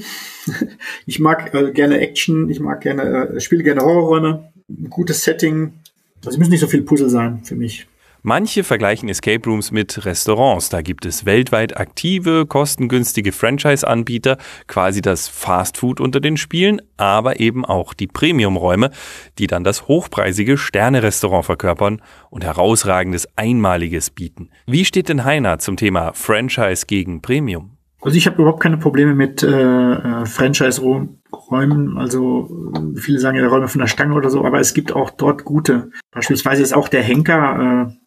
ich 1.05 1.19
mag 1.19 1.53
äh, 1.53 1.71
gerne 1.71 1.99
Action, 1.99 2.49
ich 2.49 2.59
mag 2.59 2.81
gerne, 2.81 3.29
äh, 3.35 3.39
spiele 3.39 3.63
gerne 3.63 3.81
Horrorräume, 3.81 4.51
ein 4.69 4.89
gutes 4.89 5.23
Setting, 5.23 5.73
also 6.17 6.31
es 6.31 6.37
müssen 6.37 6.51
nicht 6.51 6.59
so 6.59 6.67
viele 6.67 6.83
Puzzle 6.83 7.09
sein 7.09 7.41
für 7.43 7.55
mich. 7.55 7.87
Manche 8.21 8.65
vergleichen 8.65 9.07
Escape 9.07 9.49
Rooms 9.49 9.71
mit 9.71 10.05
Restaurants. 10.05 10.67
Da 10.67 10.81
gibt 10.81 11.05
es 11.05 11.25
weltweit 11.25 11.77
aktive, 11.77 12.45
kostengünstige 12.45 13.31
Franchise-Anbieter, 13.31 14.37
quasi 14.67 15.01
das 15.01 15.29
Fast 15.29 15.77
Food 15.77 16.01
unter 16.01 16.19
den 16.19 16.35
Spielen, 16.35 16.81
aber 16.97 17.39
eben 17.39 17.63
auch 17.63 17.93
die 17.93 18.07
Premium-Räume, 18.07 18.91
die 19.37 19.47
dann 19.47 19.63
das 19.63 19.87
hochpreisige 19.87 20.57
Sterne-Restaurant 20.57 21.45
verkörpern 21.45 22.01
und 22.29 22.43
herausragendes 22.43 23.25
Einmaliges 23.37 24.09
bieten. 24.09 24.49
Wie 24.67 24.83
steht 24.83 25.07
denn 25.07 25.23
Heiner 25.23 25.59
zum 25.59 25.77
Thema 25.77 26.11
Franchise 26.13 26.87
gegen 26.87 27.21
Premium? 27.21 27.78
Also 28.01 28.15
ich 28.15 28.27
habe 28.27 28.41
überhaupt 28.41 28.61
keine 28.61 28.77
Probleme 28.77 29.13
mit 29.13 29.43
äh, 29.43 29.93
äh 29.93 30.25
Franchise-Räumen. 30.25 31.97
Also 31.97 32.71
viele 32.95 33.19
sagen 33.19 33.37
ja 33.37 33.47
Räume 33.47 33.67
von 33.67 33.79
der 33.79 33.87
Stange 33.87 34.13
oder 34.13 34.29
so, 34.29 34.45
aber 34.45 34.59
es 34.59 34.73
gibt 34.73 34.93
auch 34.93 35.09
dort 35.09 35.43
gute. 35.43 35.91
Beispielsweise 36.11 36.61
ist 36.61 36.73
auch 36.73 36.87
der 36.87 37.03
Henker 37.03 37.89
äh, 37.89 37.99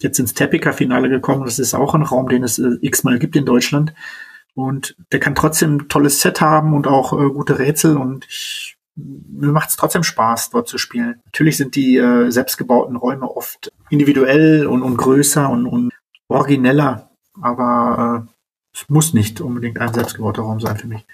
jetzt 0.00 0.18
ins 0.18 0.34
Tepica-Finale 0.34 1.08
gekommen. 1.08 1.44
Das 1.44 1.58
ist 1.58 1.74
auch 1.74 1.94
ein 1.94 2.02
Raum, 2.02 2.28
den 2.28 2.42
es 2.42 2.58
äh, 2.58 2.76
x-mal 2.80 3.18
gibt 3.18 3.36
in 3.36 3.46
Deutschland. 3.46 3.94
Und 4.54 4.96
der 5.10 5.20
kann 5.20 5.34
trotzdem 5.34 5.76
ein 5.76 5.88
tolles 5.88 6.20
Set 6.20 6.40
haben 6.40 6.74
und 6.74 6.86
auch 6.86 7.12
äh, 7.12 7.30
gute 7.30 7.58
Rätsel. 7.58 7.96
Und 7.96 8.26
ich, 8.26 8.76
mir 8.94 9.52
macht 9.52 9.70
es 9.70 9.76
trotzdem 9.76 10.04
Spaß, 10.04 10.50
dort 10.50 10.68
zu 10.68 10.78
spielen. 10.78 11.20
Natürlich 11.24 11.56
sind 11.56 11.74
die 11.74 11.96
äh, 11.96 12.30
selbstgebauten 12.30 12.96
Räume 12.96 13.28
oft 13.28 13.72
individuell 13.90 14.66
und, 14.66 14.82
und 14.82 14.96
größer 14.96 15.48
und, 15.48 15.66
und 15.66 15.92
origineller. 16.28 17.10
Aber 17.40 18.26
äh, 18.28 18.33
es 18.74 18.88
muss 18.88 19.14
nicht 19.14 19.40
unbedingt 19.40 19.80
ein 19.80 19.94
selbstgebauter 19.94 20.42
Raum 20.42 20.58
sein 20.58 20.76
für 20.76 20.88
mich. 20.88 21.04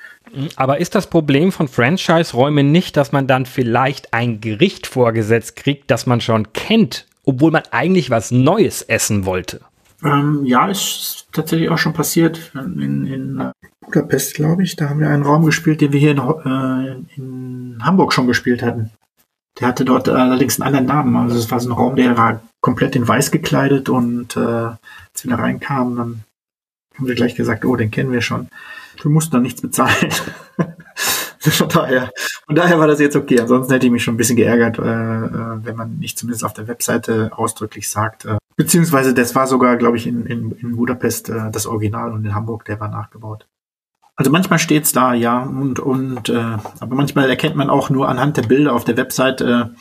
Aber 0.57 0.81
ist 0.81 0.95
das 0.95 1.09
Problem 1.09 1.53
von 1.53 1.69
Franchise-Räumen 1.69 2.73
nicht, 2.73 2.97
dass 2.97 3.13
man 3.13 3.27
dann 3.27 3.45
vielleicht 3.45 4.15
ein 4.15 4.41
Gericht 4.41 4.87
vorgesetzt 4.87 5.57
kriegt, 5.57 5.91
das 5.91 6.07
man 6.07 6.21
schon 6.23 6.53
kennt, 6.55 7.07
obwohl 7.25 7.51
man 7.51 7.63
eigentlich 7.71 8.09
was 8.09 8.31
Neues 8.31 8.83
essen 8.83 9.27
wollte? 9.27 9.61
Ähm, 10.03 10.47
ja, 10.47 10.69
ist 10.69 11.27
tatsächlich 11.33 11.69
auch 11.69 11.77
schon 11.77 11.93
passiert. 11.93 12.51
In, 12.55 13.07
in 13.07 13.51
Budapest, 13.85 14.35
glaube 14.35 14.63
ich, 14.63 14.77
da 14.77 14.89
haben 14.89 15.01
wir 15.01 15.11
einen 15.11 15.25
Raum 15.25 15.45
gespielt, 15.45 15.83
den 15.83 15.93
wir 15.93 16.01
hier 16.01 16.13
in, 16.13 16.19
äh, 16.19 17.17
in 17.17 17.79
Hamburg 17.83 18.15
schon 18.15 18.27
gespielt 18.27 18.63
hatten. 18.63 18.91
Der 19.59 19.69
hatte 19.69 19.85
dort 19.85 20.09
allerdings 20.09 20.59
einen 20.59 20.75
anderen 20.75 20.87
Namen. 20.87 21.17
Also 21.17 21.37
es 21.37 21.51
war 21.51 21.61
so 21.61 21.69
ein 21.69 21.73
Raum, 21.73 21.97
der 21.97 22.17
war 22.17 22.41
komplett 22.63 22.97
in 22.97 23.07
weiß 23.07 23.31
gekleidet 23.31 23.91
und 23.91 24.37
äh, 24.37 24.41
als 24.41 25.25
wir 25.25 25.31
da 25.31 25.37
reinkamen, 25.37 25.97
dann 25.97 26.25
haben 26.97 27.07
wir 27.07 27.15
gleich 27.15 27.35
gesagt, 27.35 27.65
oh, 27.65 27.77
den 27.77 27.91
kennen 27.91 28.13
wir 28.13 28.21
schon. 28.21 28.49
Wir 29.03 29.11
mussten 29.11 29.33
dann 29.33 29.43
nichts 29.43 29.63
bezahlen. 29.63 30.11
von 31.39 31.69
daher, 31.69 32.11
von 32.47 32.55
daher 32.55 32.79
war 32.79 32.87
das 32.87 33.01
jetzt 33.01 33.17
okay. 33.17 33.41
Ansonsten 33.41 33.73
hätte 33.73 33.87
ich 33.87 33.93
mich 33.93 34.05
schon 34.05 34.15
ein 34.15 34.19
bisschen 34.19 34.37
geärgert, 34.37 34.79
äh, 34.79 34.83
äh, 34.83 35.65
wenn 35.65 35.77
man 35.77 35.99
nicht 35.99 36.19
zumindest 36.19 36.45
auf 36.45 36.53
der 36.53 36.69
Webseite 36.69 37.31
ausdrücklich 37.35 37.89
sagt. 37.89 38.27
Äh, 38.27 38.39
beziehungsweise 38.57 39.15
das 39.15 39.35
war 39.35 39.47
sogar, 39.47 39.77
glaube 39.77 39.97
ich, 39.97 40.07
in, 40.07 40.27
in, 40.27 40.53
in 40.53 40.77
Budapest 40.77 41.31
äh, 41.31 41.51
das 41.51 41.67
Original 41.67 42.13
und 42.13 42.25
in 42.25 42.35
Hamburg, 42.35 42.65
der 42.67 42.79
war 42.81 42.89
nachgebaut. 42.89 43.47
Also 44.17 44.31
manchmal 44.31 44.59
steht's 44.59 44.93
da, 44.93 45.15
ja, 45.15 45.43
und, 45.43 45.81
und 45.81 46.29
äh, 46.29 46.35
aber 46.35 46.95
manchmal 46.95 47.31
erkennt 47.31 47.57
man 47.57 47.71
auch 47.71 47.89
nur 47.89 48.07
anhand 48.07 48.37
der 48.37 48.43
Bilder 48.43 48.75
auf 48.75 48.85
der 48.85 48.99
Webseite, 48.99 49.73
äh, 49.73 49.77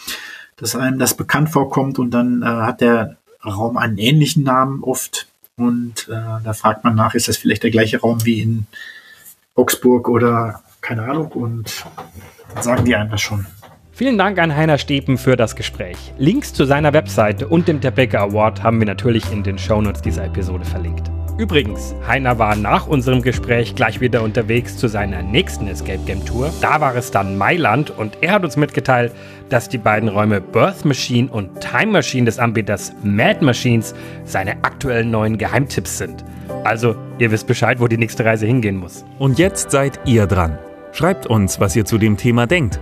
dass 0.55 0.77
einem 0.77 0.97
das 0.97 1.13
bekannt 1.13 1.49
vorkommt 1.49 1.99
und 1.99 2.11
dann 2.11 2.41
äh, 2.41 2.45
hat 2.45 2.79
der 2.79 3.17
Raum 3.43 3.75
einen 3.75 3.97
ähnlichen 3.97 4.43
Namen 4.43 4.83
oft. 4.83 5.27
Und 5.59 6.07
äh, 6.09 6.43
da 6.43 6.53
fragt 6.53 6.83
man 6.83 6.95
nach, 6.95 7.13
ist 7.13 7.27
das 7.27 7.37
vielleicht 7.37 7.63
der 7.63 7.71
gleiche 7.71 7.99
Raum 7.99 8.25
wie 8.25 8.41
in 8.41 8.67
Augsburg 9.55 10.09
oder 10.09 10.61
keine 10.81 11.03
Ahnung. 11.03 11.31
Und 11.31 11.85
sagen 12.61 12.85
die 12.85 12.91
das 12.91 13.21
schon. 13.21 13.45
Vielen 13.91 14.17
Dank 14.17 14.39
an 14.39 14.55
Heiner 14.55 14.77
Stepen 14.77 15.17
für 15.17 15.35
das 15.35 15.57
Gespräch. 15.57 16.13
Links 16.17 16.53
zu 16.53 16.63
seiner 16.63 16.93
Webseite 16.93 17.47
und 17.47 17.67
dem 17.67 17.81
Tepeka 17.81 18.19
Award 18.19 18.63
haben 18.63 18.79
wir 18.79 18.87
natürlich 18.87 19.29
in 19.31 19.43
den 19.43 19.57
Shownotes 19.57 20.01
dieser 20.01 20.23
Episode 20.23 20.63
verlinkt. 20.63 21.11
Übrigens, 21.39 21.95
Heiner 22.05 22.37
war 22.37 22.57
nach 22.57 22.85
unserem 22.87 23.21
Gespräch 23.21 23.73
gleich 23.73 24.01
wieder 24.01 24.23
unterwegs 24.23 24.75
zu 24.75 24.89
seiner 24.89 25.23
nächsten 25.23 25.69
Escape 25.69 26.03
Game 26.05 26.25
Tour. 26.25 26.51
Da 26.59 26.81
war 26.81 26.93
es 26.97 27.11
dann 27.11 27.37
Mailand 27.37 27.91
und 27.91 28.17
er 28.19 28.33
hat 28.33 28.43
uns 28.43 28.57
mitgeteilt, 28.57 29.13
dass 29.47 29.69
die 29.69 29.77
beiden 29.77 30.09
Räume 30.09 30.41
Birth 30.41 30.83
Machine 30.83 31.29
und 31.29 31.61
Time 31.61 31.93
Machine 31.93 32.25
des 32.25 32.39
Anbieters 32.39 32.91
Mad 33.03 33.43
Machines 33.45 33.95
seine 34.25 34.65
aktuellen 34.65 35.11
neuen 35.11 35.37
Geheimtipps 35.37 35.97
sind. 35.97 36.25
Also, 36.65 36.97
ihr 37.19 37.31
wisst 37.31 37.47
Bescheid, 37.47 37.79
wo 37.79 37.87
die 37.87 37.97
nächste 37.97 38.25
Reise 38.25 38.45
hingehen 38.45 38.75
muss. 38.75 39.05
Und 39.17 39.39
jetzt 39.39 39.71
seid 39.71 39.97
ihr 40.03 40.27
dran. 40.27 40.59
Schreibt 40.91 41.25
uns, 41.25 41.61
was 41.61 41.73
ihr 41.73 41.85
zu 41.85 41.97
dem 41.97 42.17
Thema 42.17 42.47
denkt. 42.47 42.81